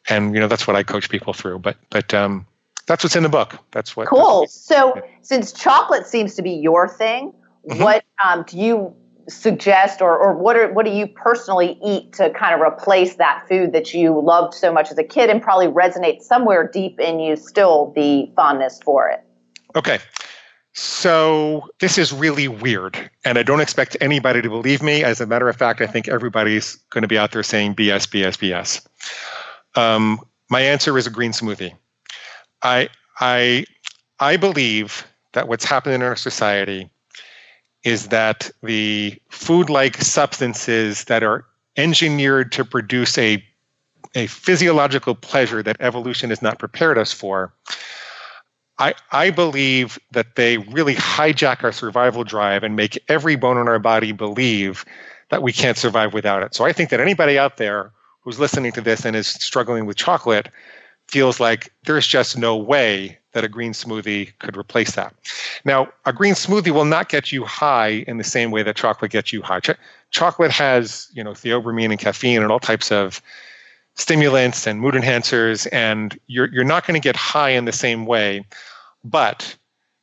And 0.08 0.34
you 0.34 0.40
know 0.40 0.48
that's 0.48 0.66
what 0.66 0.76
i 0.76 0.82
coach 0.82 1.08
people 1.10 1.32
through 1.32 1.58
but 1.58 1.76
but 1.90 2.14
um, 2.14 2.46
that's 2.86 3.04
what's 3.04 3.14
in 3.14 3.22
the 3.22 3.28
book. 3.28 3.56
That's 3.70 3.96
what 3.96 4.08
cool. 4.08 4.46
so 4.48 5.00
since 5.20 5.52
chocolate 5.52 6.06
seems 6.06 6.34
to 6.34 6.42
be 6.42 6.50
your 6.50 6.88
thing 6.88 7.32
mm-hmm. 7.68 7.82
what 7.82 8.04
um, 8.24 8.44
do 8.48 8.58
you 8.58 8.94
suggest 9.30 10.02
or, 10.02 10.16
or 10.16 10.34
what 10.34 10.56
are 10.56 10.72
what 10.72 10.84
do 10.84 10.92
you 10.92 11.06
personally 11.06 11.78
eat 11.84 12.12
to 12.14 12.30
kind 12.30 12.54
of 12.54 12.60
replace 12.60 13.16
that 13.16 13.46
food 13.48 13.72
that 13.72 13.94
you 13.94 14.20
loved 14.20 14.54
so 14.54 14.72
much 14.72 14.90
as 14.90 14.98
a 14.98 15.04
kid 15.04 15.30
and 15.30 15.40
probably 15.42 15.68
resonates 15.68 16.22
somewhere 16.22 16.68
deep 16.68 16.98
in 17.00 17.20
you 17.20 17.36
still 17.36 17.92
the 17.96 18.30
fondness 18.36 18.80
for 18.82 19.08
it? 19.08 19.24
Okay. 19.76 19.98
So 20.72 21.68
this 21.80 21.98
is 21.98 22.12
really 22.12 22.46
weird 22.46 23.10
and 23.24 23.38
i 23.38 23.42
don't 23.42 23.60
expect 23.60 23.96
anybody 24.00 24.40
to 24.42 24.48
believe 24.48 24.82
me. 24.82 25.02
As 25.02 25.20
a 25.20 25.26
matter 25.26 25.48
of 25.48 25.56
fact 25.56 25.80
i 25.80 25.86
think 25.86 26.08
everybody's 26.08 26.76
going 26.90 27.02
to 27.02 27.08
be 27.08 27.18
out 27.18 27.32
there 27.32 27.42
saying 27.42 27.74
bs 27.74 28.06
bs 28.08 28.36
bs 28.38 28.86
um, 29.80 30.20
my 30.48 30.60
answer 30.60 30.98
is 30.98 31.06
a 31.06 31.10
green 31.10 31.32
smoothie. 31.32 31.74
I 32.62 32.88
i 33.20 33.64
i 34.18 34.36
believe 34.36 35.06
that 35.32 35.48
what's 35.48 35.64
happened 35.64 35.94
in 35.94 36.02
our 36.02 36.16
society 36.16 36.90
is 37.84 38.08
that 38.08 38.50
the 38.62 39.20
food 39.30 39.70
like 39.70 39.96
substances 39.98 41.04
that 41.04 41.22
are 41.22 41.44
engineered 41.76 42.52
to 42.52 42.64
produce 42.64 43.16
a, 43.16 43.42
a 44.14 44.26
physiological 44.26 45.14
pleasure 45.14 45.62
that 45.62 45.76
evolution 45.80 46.30
has 46.30 46.42
not 46.42 46.58
prepared 46.58 46.98
us 46.98 47.12
for, 47.12 47.52
I, 48.78 48.94
I 49.12 49.30
believe 49.30 49.98
that 50.12 50.36
they 50.36 50.58
really 50.58 50.94
hijack 50.94 51.62
our 51.62 51.72
survival 51.72 52.24
drive 52.24 52.62
and 52.62 52.76
make 52.76 53.02
every 53.08 53.36
bone 53.36 53.58
in 53.58 53.68
our 53.68 53.78
body 53.78 54.12
believe 54.12 54.84
that 55.28 55.42
we 55.42 55.52
can't 55.52 55.76
survive 55.76 56.12
without 56.12 56.42
it. 56.42 56.54
So 56.54 56.64
I 56.64 56.72
think 56.72 56.90
that 56.90 57.00
anybody 57.00 57.38
out 57.38 57.56
there 57.56 57.92
who's 58.22 58.40
listening 58.40 58.72
to 58.72 58.80
this 58.80 59.04
and 59.04 59.14
is 59.14 59.28
struggling 59.28 59.86
with 59.86 59.96
chocolate 59.96 60.48
feels 61.10 61.40
like 61.40 61.72
there's 61.84 62.06
just 62.06 62.38
no 62.38 62.56
way 62.56 63.18
that 63.32 63.44
a 63.44 63.48
green 63.48 63.72
smoothie 63.72 64.32
could 64.38 64.56
replace 64.56 64.94
that. 64.96 65.14
Now, 65.64 65.88
a 66.04 66.12
green 66.12 66.34
smoothie 66.34 66.70
will 66.70 66.84
not 66.84 67.08
get 67.08 67.30
you 67.32 67.44
high 67.44 68.04
in 68.06 68.18
the 68.18 68.24
same 68.24 68.50
way 68.50 68.62
that 68.62 68.76
chocolate 68.76 69.10
gets 69.10 69.32
you 69.32 69.42
high. 69.42 69.60
Ch- 69.60 69.78
chocolate 70.10 70.50
has, 70.50 71.08
you 71.12 71.22
know, 71.22 71.32
theobromine 71.32 71.90
and 71.90 71.98
caffeine 71.98 72.42
and 72.42 72.50
all 72.50 72.60
types 72.60 72.90
of 72.90 73.22
stimulants 73.94 74.66
and 74.66 74.80
mood 74.80 74.94
enhancers, 74.94 75.68
and 75.72 76.18
you're 76.26 76.48
you're 76.52 76.64
not 76.64 76.86
going 76.86 77.00
to 77.00 77.04
get 77.04 77.16
high 77.16 77.50
in 77.50 77.64
the 77.64 77.72
same 77.72 78.06
way, 78.06 78.44
but 79.04 79.56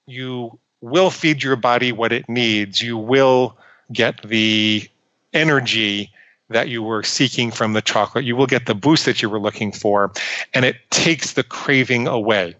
you 0.05 0.57
will 0.81 1.09
feed 1.09 1.43
your 1.43 1.55
body 1.55 1.91
what 1.91 2.11
it 2.11 2.29
needs. 2.29 2.81
You 2.81 2.97
will 2.97 3.57
get 3.91 4.21
the 4.23 4.87
energy 5.33 6.11
that 6.49 6.69
you 6.69 6.81
were 6.81 7.03
seeking 7.03 7.51
from 7.51 7.73
the 7.73 7.81
chocolate. 7.81 8.25
You 8.25 8.35
will 8.35 8.47
get 8.47 8.65
the 8.65 8.75
boost 8.75 9.05
that 9.05 9.21
you 9.21 9.29
were 9.29 9.39
looking 9.39 9.71
for, 9.71 10.11
and 10.53 10.63
it 10.65 10.77
takes 10.89 11.33
the 11.33 11.43
craving 11.43 12.07
away. 12.07 12.55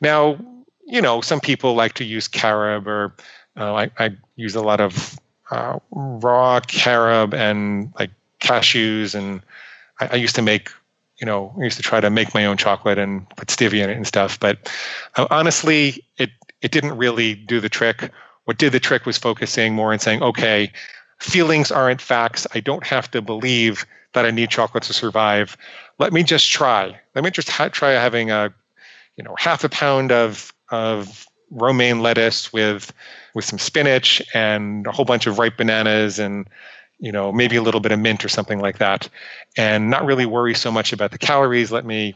Now, 0.00 0.38
you 0.84 1.00
know, 1.00 1.20
some 1.20 1.40
people 1.40 1.74
like 1.74 1.94
to 1.94 2.04
use 2.04 2.26
carob, 2.26 2.88
or 2.88 3.14
uh, 3.56 3.74
I, 3.74 3.90
I, 3.98 4.16
use 4.36 4.54
a 4.54 4.62
lot 4.62 4.80
of 4.80 5.18
uh, 5.50 5.78
raw 5.90 6.60
carob 6.60 7.34
and 7.34 7.92
like 7.98 8.10
cashews, 8.40 9.14
and 9.14 9.42
I, 10.00 10.08
I, 10.12 10.16
used 10.16 10.34
to 10.36 10.42
make, 10.42 10.70
you 11.20 11.26
know, 11.26 11.54
I 11.58 11.64
used 11.64 11.76
to 11.76 11.82
try 11.82 12.00
to 12.00 12.10
make 12.10 12.34
my 12.34 12.46
own 12.46 12.56
chocolate 12.56 12.98
and 12.98 13.28
put 13.36 13.48
stevia 13.48 13.84
in 13.84 13.90
it 13.90 13.96
and 13.96 14.06
stuff. 14.06 14.40
But 14.40 14.72
uh, 15.16 15.28
honestly, 15.30 16.04
it 16.16 16.30
it 16.60 16.72
didn't 16.72 16.96
really 16.96 17.34
do 17.34 17.60
the 17.60 17.68
trick. 17.68 18.10
What 18.44 18.58
did 18.58 18.72
the 18.72 18.80
trick 18.80 19.06
was 19.06 19.18
focusing 19.18 19.74
more 19.74 19.92
and 19.92 20.02
saying, 20.02 20.22
okay, 20.22 20.72
feelings 21.20 21.70
aren't 21.70 22.00
facts. 22.00 22.46
I 22.54 22.60
don't 22.60 22.84
have 22.86 23.10
to 23.12 23.22
believe 23.22 23.86
that 24.12 24.24
I 24.24 24.30
need 24.30 24.50
chocolate 24.50 24.82
to 24.84 24.92
survive. 24.92 25.56
Let 25.98 26.12
me 26.12 26.22
just 26.22 26.50
try. 26.50 26.98
Let 27.14 27.24
me 27.24 27.30
just 27.30 27.48
ha- 27.48 27.68
try 27.68 27.92
having 27.92 28.30
a, 28.30 28.52
you 29.16 29.24
know, 29.24 29.34
half 29.38 29.62
a 29.64 29.68
pound 29.68 30.12
of 30.12 30.52
of 30.70 31.26
romaine 31.50 32.00
lettuce 32.00 32.52
with 32.52 32.92
with 33.34 33.44
some 33.44 33.58
spinach 33.58 34.22
and 34.34 34.86
a 34.86 34.92
whole 34.92 35.04
bunch 35.04 35.26
of 35.26 35.38
ripe 35.38 35.56
bananas 35.56 36.18
and 36.18 36.48
you 37.00 37.10
know 37.10 37.32
maybe 37.32 37.56
a 37.56 37.62
little 37.62 37.80
bit 37.80 37.90
of 37.90 37.98
mint 37.98 38.24
or 38.24 38.28
something 38.28 38.60
like 38.60 38.78
that 38.78 39.08
and 39.56 39.90
not 39.90 40.04
really 40.04 40.26
worry 40.26 40.54
so 40.54 40.70
much 40.70 40.92
about 40.92 41.10
the 41.10 41.18
calories 41.18 41.72
let 41.72 41.84
me 41.84 42.14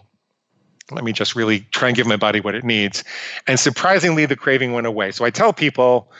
let 0.92 1.02
me 1.02 1.12
just 1.12 1.34
really 1.34 1.60
try 1.72 1.88
and 1.88 1.96
give 1.96 2.06
my 2.06 2.16
body 2.16 2.40
what 2.40 2.54
it 2.54 2.62
needs 2.62 3.02
and 3.48 3.58
surprisingly 3.58 4.24
the 4.24 4.36
craving 4.36 4.72
went 4.72 4.86
away 4.86 5.10
so 5.10 5.24
i 5.24 5.30
tell 5.30 5.52
people 5.52 6.12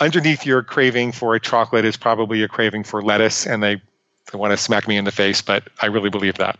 underneath 0.00 0.46
your 0.46 0.62
craving 0.62 1.12
for 1.12 1.34
a 1.34 1.40
chocolate 1.40 1.84
is 1.84 1.96
probably 1.96 2.42
a 2.42 2.48
craving 2.48 2.84
for 2.84 3.02
lettuce, 3.02 3.46
and 3.46 3.62
they, 3.62 3.80
they 4.32 4.38
want 4.38 4.52
to 4.52 4.56
smack 4.56 4.88
me 4.88 4.96
in 4.96 5.04
the 5.04 5.12
face, 5.12 5.42
but 5.42 5.68
I 5.80 5.86
really 5.86 6.10
believe 6.10 6.38
that. 6.38 6.58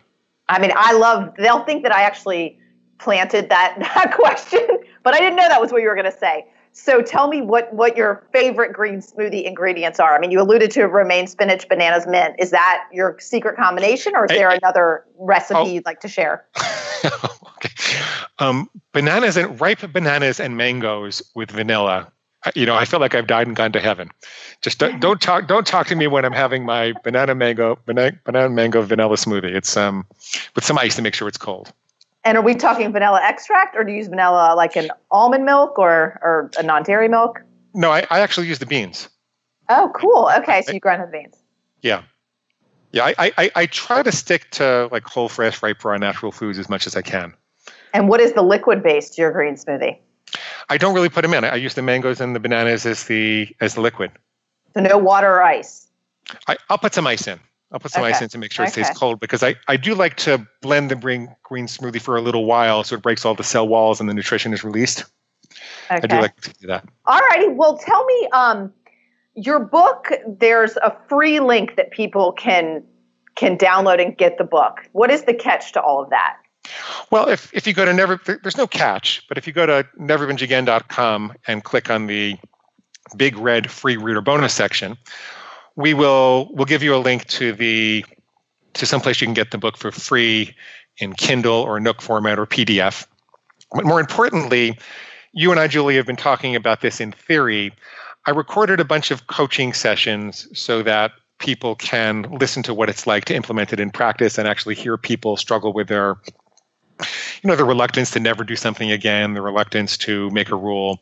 I 0.49 0.59
mean, 0.59 0.73
I 0.77 0.93
love, 0.93 1.33
they'll 1.39 1.65
think 1.65 1.83
that 1.85 1.95
I 1.95 2.03
actually 2.03 2.59
planted 2.99 3.49
that, 3.49 3.77
that 3.79 4.15
question, 4.15 4.61
but 5.03 5.15
I 5.15 5.19
didn't 5.19 5.37
know 5.37 5.49
that 5.49 5.61
was 5.61 5.73
what 5.73 5.83
you 5.83 5.89
were 5.89 5.95
going 5.95 6.11
to 6.11 6.19
say. 6.19 6.47
So 6.73 7.03
tell 7.03 7.27
me 7.27 7.43
what, 7.43 7.73
what 7.75 7.97
your 7.97 8.25
favorite 8.33 8.73
green 8.73 9.01
smoothie 9.01 9.43
ingredients 9.43 9.99
are. 9.99 10.15
I 10.15 10.21
mean, 10.21 10.31
you 10.31 10.41
alluded 10.41 10.71
to 10.73 10.85
romaine, 10.85 11.27
spinach, 11.27 11.69
bananas, 11.69 12.07
mint. 12.07 12.37
Is 12.39 12.51
that 12.51 12.85
your 12.93 13.19
secret 13.19 13.57
combination, 13.57 14.15
or 14.15 14.27
is 14.27 14.29
there 14.29 14.51
another 14.51 15.05
recipe 15.19 15.59
oh. 15.59 15.67
you'd 15.67 15.85
like 15.85 16.01
to 16.01 16.09
share? 16.09 16.47
okay. 17.57 17.71
Um, 18.39 18.71
bananas 18.93 19.37
and 19.37 19.61
ripe 19.61 19.81
bananas 19.93 20.39
and 20.39 20.57
mangoes 20.57 21.23
with 21.35 21.51
vanilla 21.51 22.13
you 22.55 22.67
know, 22.67 22.75
I 22.75 22.85
feel 22.85 23.01
like 23.01 23.15
I've 23.15 23.27
died 23.27 23.47
and 23.47 23.57
gone 23.57 23.73
to 23.73 23.81
heaven. 23.81 24.11
Just 24.63 24.79
don't, 24.79 25.01
don't 25.01 25.21
talk. 25.21 25.47
Don't 25.47 25.67
talk 25.67 25.87
to 25.89 25.97
me 25.97 26.07
when 26.07 26.25
I'm 26.25 26.33
having 26.33 26.65
my 26.65 26.93
banana 27.05 27.35
mango 27.35 27.79
banana, 27.87 28.19
banana 28.25 28.51
mango 28.51 28.83
vanilla 28.83 29.17
smoothie. 29.17 29.55
It's 29.55 29.77
um 29.77 30.07
with 30.55 30.65
some 30.65 30.79
ice 30.79 30.97
to 30.97 31.03
make 31.03 31.15
sure 31.15 31.29
it's 31.29 31.39
cold. 31.39 31.73
And 32.25 32.37
are 32.37 32.43
we 32.43 32.55
talking 32.55 32.93
vanilla 32.93 33.21
extract, 33.23 33.77
or 33.77 33.85
do 33.85 33.93
you 33.93 33.99
use 33.99 34.09
vanilla 34.09 34.55
like 34.55 34.77
an 34.77 34.91
almond 35.11 35.45
milk 35.45 35.79
or 35.79 36.19
or 36.23 36.51
a 36.59 36.63
non-dairy 36.63 37.09
milk? 37.09 37.43
No, 37.75 37.91
I, 37.91 38.07
I 38.11 38.21
actually 38.21 38.47
use 38.47 38.59
the 38.59 38.67
beans. 38.67 39.09
Oh, 39.69 39.91
cool. 39.95 40.31
Okay, 40.39 40.63
so 40.63 40.73
you 40.73 40.81
grind 40.81 41.03
the 41.03 41.07
beans. 41.07 41.37
Yeah, 41.83 42.03
yeah. 42.93 43.13
I, 43.19 43.33
I 43.39 43.51
I 43.55 43.67
try 43.67 44.03
to 44.03 44.13
stick 44.13 44.51
to 44.53 44.89
like 44.91 45.05
whole, 45.05 45.29
fresh, 45.29 45.63
ripe, 45.63 45.85
raw, 45.85 45.97
natural 45.97 46.33
foods 46.33 46.59
as 46.59 46.69
much 46.69 46.87
as 46.87 46.97
I 46.97 47.03
can. 47.03 47.35
And 47.95 48.09
what 48.09 48.21
is 48.21 48.33
the 48.33 48.43
liquid 48.43 48.83
base 48.83 49.11
to 49.11 49.23
your 49.23 49.33
green 49.33 49.55
smoothie? 49.55 49.99
I 50.69 50.79
don't 50.79 50.95
really 50.95 51.09
put 51.09 51.23
them 51.23 51.35
in. 51.35 51.45
I 51.45 51.57
use 51.57 51.75
the 51.75 51.83
mangoes 51.83 52.21
and 52.21 52.35
the 52.35 52.41
bananas 52.41 52.87
as 52.87 53.05
the 53.05 53.49
as 53.61 53.75
the 53.75 53.81
liquid. 53.81 54.11
So 54.75 54.81
no 54.81 54.99
water 54.99 55.29
or 55.29 55.43
ice. 55.43 55.89
I, 56.47 56.57
will 56.69 56.79
put 56.79 56.95
some 56.95 57.07
ice 57.07 57.27
in. 57.27 57.41
I'll 57.73 57.81
put 57.81 57.93
some 57.93 58.03
okay. 58.03 58.13
ice 58.13 58.23
in 58.23 58.29
to 58.31 58.39
make 58.39 58.53
sure 58.53 58.65
it 58.65 58.71
okay. 58.71 58.83
stays 58.83 58.99
cold 58.99 59.21
because 59.21 59.43
I, 59.43 59.55
I 59.69 59.77
do 59.77 59.95
like 59.95 60.17
to 60.19 60.47
blend 60.61 60.91
the 60.91 60.97
green 60.97 61.35
green 61.43 61.67
smoothie 61.67 62.01
for 62.01 62.17
a 62.17 62.21
little 62.21 62.45
while 62.45 62.85
so 62.85 62.97
it 62.97 63.03
breaks 63.03 63.25
all 63.25 63.35
the 63.35 63.45
cell 63.45 63.67
walls 63.67 64.01
and 64.01 64.09
the 64.09 64.15
nutrition 64.15 64.53
is 64.53 64.65
released. 64.65 65.05
Okay. 65.91 66.01
I 66.03 66.07
do 66.07 66.17
like 66.17 66.41
to 66.41 66.53
do 66.55 66.67
that. 66.69 66.89
All 67.07 67.21
righty. 67.21 67.49
Well, 67.49 67.79
tell 67.79 68.05
me, 68.05 68.29
um, 68.33 68.73
your 69.35 69.61
book. 69.61 70.09
There's 70.27 70.77
a 70.77 70.97
free 71.09 71.41
link 71.41 71.77
that 71.77 71.91
people 71.91 72.33
can 72.33 72.83
can 73.37 73.57
download 73.57 74.03
and 74.05 74.17
get 74.17 74.39
the 74.39 74.45
book. 74.45 74.81
What 74.93 75.11
is 75.11 75.25
the 75.25 75.35
catch 75.35 75.73
to 75.73 75.81
all 75.81 76.03
of 76.03 76.11
that? 76.11 76.37
Well, 77.11 77.29
if, 77.29 77.53
if 77.55 77.67
you 77.67 77.73
go 77.73 77.85
to 77.85 77.93
never, 77.93 78.21
there's 78.25 78.57
no 78.57 78.67
catch, 78.67 79.27
but 79.29 79.39
if 79.39 79.47
you 79.47 79.53
go 79.53 79.67
to 79.67 79.87
neverbingeagain.com 79.99 81.35
and 81.47 81.65
click 81.65 81.91
on 81.91 82.07
the 82.07 82.37
big 83.17 83.37
red 83.37 83.71
free 83.71 83.97
reader 83.97 84.21
bonus 84.21 84.55
section, 84.55 84.97
we 85.77 85.95
will 85.95 86.51
we'll 86.53 86.67
give 86.67 86.83
you 86.83 86.95
a 86.95 86.99
link 86.99 87.27
to 87.27 87.53
the 87.53 88.05
to 88.75 88.87
some 88.87 89.01
place 89.01 89.21
you 89.21 89.27
can 89.27 89.35
get 89.35 89.51
the 89.51 89.59
book 89.59 89.77
for 89.77 89.91
free 89.91 90.55
in 90.99 91.13
Kindle 91.15 91.55
or 91.55 91.81
Nook 91.81 92.03
format 92.03 92.39
or 92.39 92.47
PDF. 92.47 93.07
But 93.73 93.85
more 93.85 94.01
importantly, 94.01 94.79
you 95.33 95.51
and 95.51 95.61
I, 95.61 95.69
Julie, 95.69 95.97
have 95.97 96.07
been 96.07 96.17
talking 96.17 96.55
about 96.57 96.81
this 96.81 97.01
in 97.01 97.13
theory. 97.13 97.73
I 98.27 98.31
recorded 98.31 98.81
a 98.81 98.85
bunch 98.85 99.11
of 99.11 99.27
coaching 99.29 99.73
sessions 99.73 100.47
so 100.59 100.83
that 100.83 101.13
people 101.39 101.75
can 101.77 102.23
listen 102.23 102.63
to 102.65 102.75
what 102.75 102.91
it's 102.91 103.07
like 103.07 103.25
to 103.25 103.35
implement 103.35 103.73
it 103.73 103.81
in 103.81 103.91
practice 103.91 104.39
and 104.39 104.47
actually 104.47 104.75
hear 104.75 104.99
people 104.99 105.37
struggle 105.37 105.73
with 105.73 105.89
their 105.89 106.17
you 107.43 107.49
know 107.49 107.57
the 107.57 107.65
reluctance 107.65 108.11
to 108.11 108.21
never 108.21 108.45
do 108.45 108.57
something 108.57 108.91
again 108.91 109.35
the 109.35 109.43
reluctance 109.43 109.97
to 109.97 110.31
make 110.31 110.51
a 110.51 110.57
rule 110.57 111.01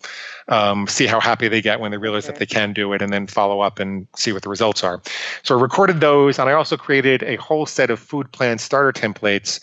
um, 0.49 0.87
see 0.87 1.07
how 1.07 1.21
happy 1.21 1.49
they 1.49 1.61
get 1.61 1.81
when 1.81 1.91
they 1.91 1.97
realize 1.99 2.27
that 2.27 2.37
they 2.37 2.47
can 2.47 2.73
do 2.73 2.93
it 2.93 3.03
and 3.03 3.13
then 3.13 3.27
follow 3.27 3.61
up 3.61 3.79
and 3.79 4.07
see 4.17 4.33
what 4.33 4.43
the 4.43 4.49
results 4.49 4.83
are 4.83 5.01
so 5.43 5.57
i 5.57 5.61
recorded 5.61 6.01
those 6.01 6.39
and 6.39 6.49
i 6.49 6.53
also 6.53 6.77
created 6.77 7.23
a 7.23 7.37
whole 7.37 7.67
set 7.67 7.91
of 7.91 7.99
food 7.99 8.31
plan 8.33 8.59
starter 8.59 8.93
templates 8.93 9.61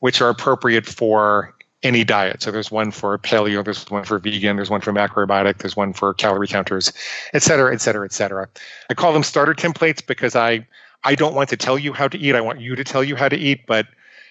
which 0.00 0.20
are 0.20 0.30
appropriate 0.30 0.86
for 0.86 1.54
any 1.82 2.04
diet. 2.04 2.42
So 2.42 2.50
there's 2.50 2.70
one 2.70 2.90
for 2.90 3.16
paleo, 3.18 3.64
there's 3.64 3.88
one 3.90 4.04
for 4.04 4.18
vegan, 4.18 4.56
there's 4.56 4.70
one 4.70 4.80
for 4.80 4.92
macrobiotic, 4.92 5.58
there's 5.58 5.76
one 5.76 5.92
for 5.92 6.12
calorie 6.14 6.46
counters, 6.46 6.92
et 7.32 7.42
cetera, 7.42 7.72
et 7.72 7.80
cetera, 7.80 8.04
et 8.04 8.12
cetera. 8.12 8.48
I 8.90 8.94
call 8.94 9.12
them 9.12 9.22
starter 9.22 9.54
templates 9.54 10.04
because 10.04 10.36
I 10.36 10.66
I 11.04 11.14
don't 11.14 11.34
want 11.34 11.48
to 11.48 11.56
tell 11.56 11.78
you 11.78 11.94
how 11.94 12.08
to 12.08 12.18
eat. 12.18 12.34
I 12.34 12.42
want 12.42 12.60
you 12.60 12.76
to 12.76 12.84
tell 12.84 13.02
you 13.02 13.16
how 13.16 13.28
to 13.28 13.36
eat, 13.36 13.66
but 13.66 13.86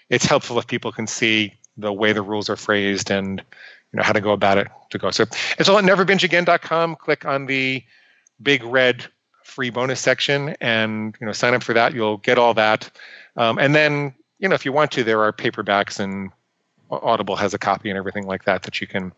it's 0.09 0.25
helpful 0.25 0.57
if 0.59 0.67
people 0.67 0.91
can 0.91 1.07
see 1.07 1.53
the 1.77 1.93
way 1.93 2.13
the 2.13 2.21
rules 2.21 2.49
are 2.49 2.55
phrased 2.55 3.09
and 3.11 3.41
you 3.91 3.97
know 3.97 4.03
how 4.03 4.13
to 4.13 4.21
go 4.21 4.31
about 4.31 4.57
it 4.57 4.67
to 4.91 4.97
go. 4.97 5.09
So 5.11 5.25
it's 5.57 5.69
all 5.69 5.77
at 5.77 5.83
neverbingeagain.com. 5.83 6.95
Click 6.97 7.25
on 7.25 7.45
the 7.45 7.83
big 8.41 8.63
red 8.63 9.05
free 9.43 9.69
bonus 9.69 9.99
section 9.99 10.55
and 10.61 11.15
you 11.19 11.25
know 11.25 11.33
sign 11.33 11.53
up 11.53 11.63
for 11.63 11.73
that. 11.73 11.93
You'll 11.93 12.17
get 12.17 12.37
all 12.37 12.53
that. 12.53 12.89
Um, 13.35 13.57
and 13.57 13.73
then 13.73 14.13
you 14.39 14.47
know 14.47 14.55
if 14.55 14.65
you 14.65 14.71
want 14.71 14.91
to, 14.91 15.03
there 15.03 15.21
are 15.23 15.33
paperbacks 15.33 15.99
and 15.99 16.31
Audible 16.91 17.35
has 17.35 17.53
a 17.53 17.59
copy 17.59 17.89
and 17.89 17.97
everything 17.97 18.25
like 18.25 18.45
that 18.45 18.63
that 18.63 18.81
you 18.81 18.87
can 18.87 19.11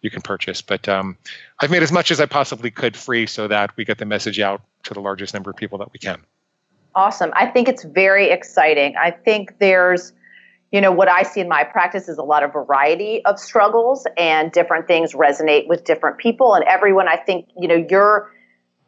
you 0.00 0.10
can 0.10 0.22
purchase. 0.22 0.62
But 0.62 0.88
um, 0.88 1.16
I've 1.60 1.70
made 1.70 1.82
as 1.82 1.92
much 1.92 2.10
as 2.10 2.20
I 2.20 2.26
possibly 2.26 2.70
could 2.70 2.96
free 2.96 3.26
so 3.26 3.48
that 3.48 3.76
we 3.76 3.84
get 3.84 3.98
the 3.98 4.04
message 4.04 4.40
out 4.40 4.62
to 4.84 4.94
the 4.94 5.00
largest 5.00 5.34
number 5.34 5.50
of 5.50 5.56
people 5.56 5.78
that 5.78 5.92
we 5.92 5.98
can. 5.98 6.22
Awesome. 6.94 7.30
I 7.34 7.46
think 7.46 7.68
it's 7.68 7.84
very 7.84 8.30
exciting. 8.30 8.96
I 8.96 9.10
think 9.10 9.58
there's 9.58 10.12
you 10.72 10.80
know, 10.80 10.90
what 10.90 11.08
I 11.08 11.22
see 11.22 11.40
in 11.40 11.48
my 11.48 11.64
practice 11.64 12.08
is 12.08 12.18
a 12.18 12.22
lot 12.22 12.42
of 12.42 12.52
variety 12.52 13.24
of 13.24 13.38
struggles 13.38 14.06
and 14.16 14.50
different 14.50 14.86
things 14.86 15.12
resonate 15.12 15.68
with 15.68 15.84
different 15.84 16.18
people. 16.18 16.54
And 16.54 16.64
everyone, 16.64 17.08
I 17.08 17.16
think, 17.16 17.48
you 17.58 17.68
know, 17.68 17.86
you're 17.88 18.32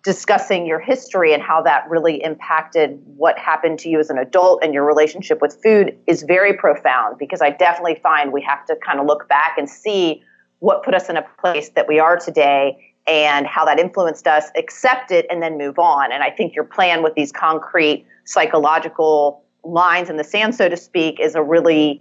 discussing 0.04 0.66
your 0.66 0.80
history 0.80 1.34
and 1.34 1.42
how 1.42 1.62
that 1.62 1.88
really 1.88 2.22
impacted 2.22 3.00
what 3.16 3.38
happened 3.38 3.78
to 3.80 3.88
you 3.88 3.98
as 4.00 4.10
an 4.10 4.18
adult 4.18 4.62
and 4.62 4.72
your 4.72 4.84
relationship 4.84 5.40
with 5.40 5.60
food 5.62 5.96
is 6.06 6.22
very 6.22 6.52
profound 6.54 7.18
because 7.18 7.42
I 7.42 7.50
definitely 7.50 7.96
find 8.02 8.32
we 8.32 8.42
have 8.42 8.64
to 8.66 8.76
kind 8.76 9.00
of 9.00 9.06
look 9.06 9.28
back 9.28 9.56
and 9.58 9.68
see 9.68 10.22
what 10.60 10.82
put 10.82 10.94
us 10.94 11.08
in 11.08 11.16
a 11.16 11.26
place 11.40 11.70
that 11.70 11.86
we 11.86 11.98
are 11.98 12.16
today 12.16 12.94
and 13.06 13.46
how 13.46 13.64
that 13.64 13.78
influenced 13.78 14.26
us, 14.26 14.50
accept 14.56 15.10
it, 15.10 15.26
and 15.30 15.42
then 15.42 15.56
move 15.56 15.78
on. 15.78 16.12
And 16.12 16.22
I 16.22 16.30
think 16.30 16.54
your 16.54 16.64
plan 16.64 17.02
with 17.02 17.14
these 17.14 17.32
concrete 17.32 18.06
psychological 18.24 19.42
lines 19.68 20.11
in 20.11 20.16
the 20.16 20.24
sand, 20.24 20.54
so 20.54 20.68
to 20.68 20.76
speak, 20.76 21.20
is 21.20 21.35
a 21.35 21.42
really 21.42 22.00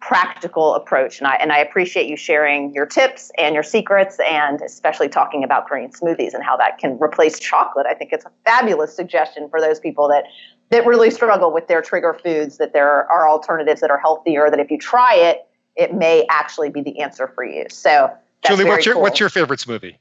practical 0.00 0.74
approach. 0.74 1.18
And 1.18 1.26
I, 1.26 1.34
and 1.36 1.52
I 1.52 1.58
appreciate 1.58 2.06
you 2.06 2.16
sharing 2.16 2.72
your 2.72 2.86
tips 2.86 3.32
and 3.36 3.54
your 3.54 3.64
secrets, 3.64 4.18
and 4.26 4.60
especially 4.60 5.08
talking 5.08 5.42
about 5.42 5.66
green 5.66 5.90
smoothies 5.90 6.34
and 6.34 6.44
how 6.44 6.56
that 6.56 6.78
can 6.78 6.96
replace 7.00 7.38
chocolate. 7.38 7.86
I 7.86 7.94
think 7.94 8.12
it's 8.12 8.24
a 8.24 8.30
fabulous 8.44 8.94
suggestion 8.94 9.48
for 9.48 9.60
those 9.60 9.80
people 9.80 10.08
that, 10.08 10.24
that 10.70 10.86
really 10.86 11.10
struggle 11.10 11.52
with 11.52 11.66
their 11.66 11.82
trigger 11.82 12.16
foods, 12.22 12.58
that 12.58 12.72
there 12.72 13.10
are 13.10 13.28
alternatives 13.28 13.80
that 13.80 13.90
are 13.90 13.98
healthier, 13.98 14.50
that 14.50 14.60
if 14.60 14.70
you 14.70 14.78
try 14.78 15.14
it, 15.14 15.46
it 15.74 15.94
may 15.94 16.26
actually 16.30 16.70
be 16.70 16.80
the 16.80 17.00
answer 17.00 17.32
for 17.34 17.44
you. 17.44 17.66
So, 17.68 18.12
Julie, 18.46 18.64
what's 18.64 18.86
your, 18.86 18.94
cool. 18.94 19.02
what's 19.02 19.18
your 19.18 19.28
favorite 19.28 19.58
smoothie? 19.58 19.96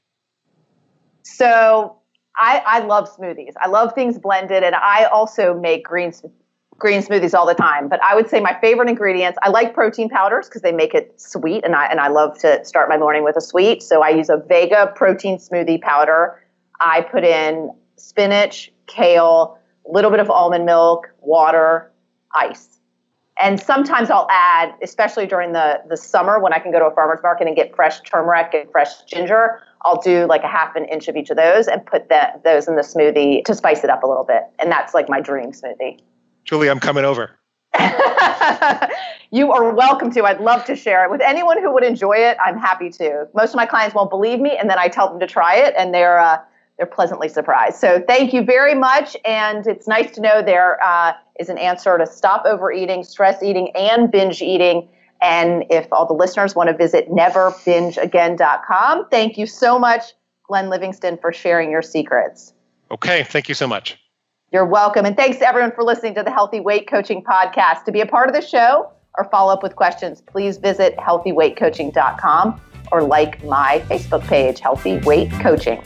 So, 1.24 1.98
I, 2.40 2.62
I 2.66 2.80
love 2.80 3.10
smoothies. 3.16 3.54
I 3.60 3.68
love 3.68 3.94
things 3.94 4.20
blended, 4.20 4.62
and 4.62 4.76
I 4.76 5.06
also 5.06 5.60
make 5.60 5.84
green 5.84 6.12
green 6.78 7.02
smoothies 7.02 7.34
all 7.34 7.46
the 7.46 7.54
time. 7.54 7.88
But 7.88 8.02
I 8.04 8.16
would 8.16 8.30
say 8.30 8.40
my 8.40 8.58
favorite 8.60 8.90
ingredients. 8.90 9.38
I 9.42 9.50
like 9.50 9.74
protein 9.74 10.10
powders 10.10 10.48
because 10.48 10.62
they 10.62 10.72
make 10.72 10.94
it 10.94 11.20
sweet, 11.20 11.64
and 11.64 11.76
I 11.76 11.88
and 11.88 12.00
I 12.00 12.08
love 12.08 12.38
to 12.40 12.64
start 12.64 12.90
my 12.90 12.98
morning 12.98 13.24
with 13.24 13.38
a 13.38 13.42
sweet. 13.42 13.84
So 13.84 14.04
I 14.04 14.10
use 14.10 14.30
a 14.30 14.38
Vega 14.38 14.92
protein 14.96 15.38
smoothie 15.38 15.82
powder. 15.82 16.42
I 16.80 17.02
put 17.02 17.24
in 17.24 17.72
spinach, 17.96 18.72
kale, 18.86 19.58
a 19.88 19.92
little 19.92 20.12
bit 20.12 20.20
of 20.20 20.30
almond 20.30 20.66
milk, 20.66 21.08
water, 21.22 21.92
ice. 22.36 22.80
And 23.40 23.60
sometimes 23.60 24.10
I'll 24.10 24.28
add, 24.32 24.74
especially 24.82 25.28
during 25.28 25.54
the, 25.54 25.82
the 25.88 25.98
summer 25.98 26.40
when 26.40 26.54
I 26.54 26.60
can 26.60 26.72
go 26.72 26.80
to 26.80 26.86
a 26.86 26.96
farmer's 26.96 27.22
market 27.22 27.46
and 27.46 27.56
get 27.56 27.76
fresh 27.76 28.02
turmeric 28.02 28.54
and 28.54 28.72
fresh 28.72 29.04
ginger, 29.04 29.62
I'll 29.84 30.02
do 30.02 30.26
like 30.26 30.44
a 30.44 30.48
half 30.48 30.76
an 30.76 30.86
inch 30.86 31.08
of 31.08 31.16
each 31.16 31.30
of 31.30 31.38
those 31.38 31.68
and 31.68 31.86
put 31.86 32.10
that, 32.10 32.44
those 32.44 32.68
in 32.68 32.76
the 32.76 32.82
smoothie 32.82 33.46
to 33.46 33.54
spice 33.54 33.84
it 33.84 33.92
up 33.92 34.02
a 34.02 34.08
little 34.08 34.24
bit. 34.24 34.42
And 34.58 34.72
that's 34.72 34.96
like 34.96 35.08
my 35.08 35.22
dream 35.22 35.52
smoothie. 35.52 36.00
Julie, 36.48 36.70
I'm 36.70 36.80
coming 36.80 37.04
over. 37.04 37.38
you 39.32 39.52
are 39.52 39.74
welcome 39.74 40.12
to. 40.12 40.24
I'd 40.24 40.40
love 40.40 40.64
to 40.66 40.76
share 40.76 41.04
it 41.04 41.12
with 41.12 41.22
anyone 41.22 41.62
who 41.62 41.74
would 41.74 41.84
enjoy 41.84 42.14
it. 42.14 42.38
I'm 42.44 42.58
happy 42.58 42.90
to. 42.92 43.28
Most 43.36 43.50
of 43.50 43.58
my 43.58 43.66
clients 43.66 43.94
won't 43.94 44.10
believe 44.10 44.40
me, 44.40 44.58
and 44.58 44.70
then 44.70 44.80
I 44.80 44.88
tell 44.88 45.10
them 45.10 45.20
to 45.20 45.28
try 45.28 45.56
it, 45.56 45.74
and 45.78 45.94
they're 45.94 46.20
uh, 46.20 46.40
they're 46.78 46.86
pleasantly 46.86 47.28
surprised. 47.28 47.78
So 47.78 48.02
thank 48.08 48.34
you 48.34 48.44
very 48.44 48.76
much, 48.76 49.18
and 49.26 49.68
it's 49.68 49.88
nice 49.88 50.16
to 50.16 50.22
know 50.22 50.42
there 50.42 50.82
uh, 50.82 51.14
is 51.38 51.50
an 51.50 51.58
answer 51.58 51.98
to 51.98 52.08
stop 52.08 52.46
overeating, 52.46 53.04
stress 53.04 53.44
eating, 53.44 53.76
and 53.76 54.10
binge 54.10 54.42
eating. 54.42 54.88
And 55.22 55.66
if 55.70 55.92
all 55.92 56.06
the 56.06 56.14
listeners 56.14 56.56
want 56.56 56.70
to 56.70 56.78
visit 56.78 57.10
neverbingeagain.com, 57.10 59.10
thank 59.10 59.38
you 59.38 59.48
so 59.48 59.78
much, 59.78 60.14
Glenn 60.48 60.70
Livingston, 60.70 61.18
for 61.18 61.34
sharing 61.34 61.72
your 61.72 61.82
secrets. 61.82 62.54
Okay, 62.90 63.24
thank 63.24 63.50
you 63.50 63.56
so 63.56 63.68
much. 63.68 63.98
You're 64.52 64.66
welcome. 64.66 65.06
And 65.06 65.16
thanks 65.18 65.38
to 65.40 65.48
everyone 65.48 65.74
for 65.74 65.84
listening 65.84 66.16
to 66.16 66.24
the 66.24 66.32
Healthy 66.32 66.62
Weight 66.62 66.90
Coaching 66.90 67.22
Podcast. 67.22 67.84
To 67.84 67.92
be 67.92 68.00
a 68.02 68.06
part 68.06 68.30
of 68.30 68.36
the 68.36 68.42
show 68.42 68.90
or 69.18 69.26
follow 69.26 69.52
up 69.52 69.62
with 69.62 69.76
questions, 69.76 70.22
please 70.22 70.56
visit 70.58 70.96
healthyweightcoaching.com 70.98 72.62
or 72.92 73.04
like 73.04 73.44
my 73.44 73.84
Facebook 73.90 74.26
page, 74.26 74.62
Healthy 74.62 75.00
Weight 75.00 75.30
Coaching. 75.34 75.82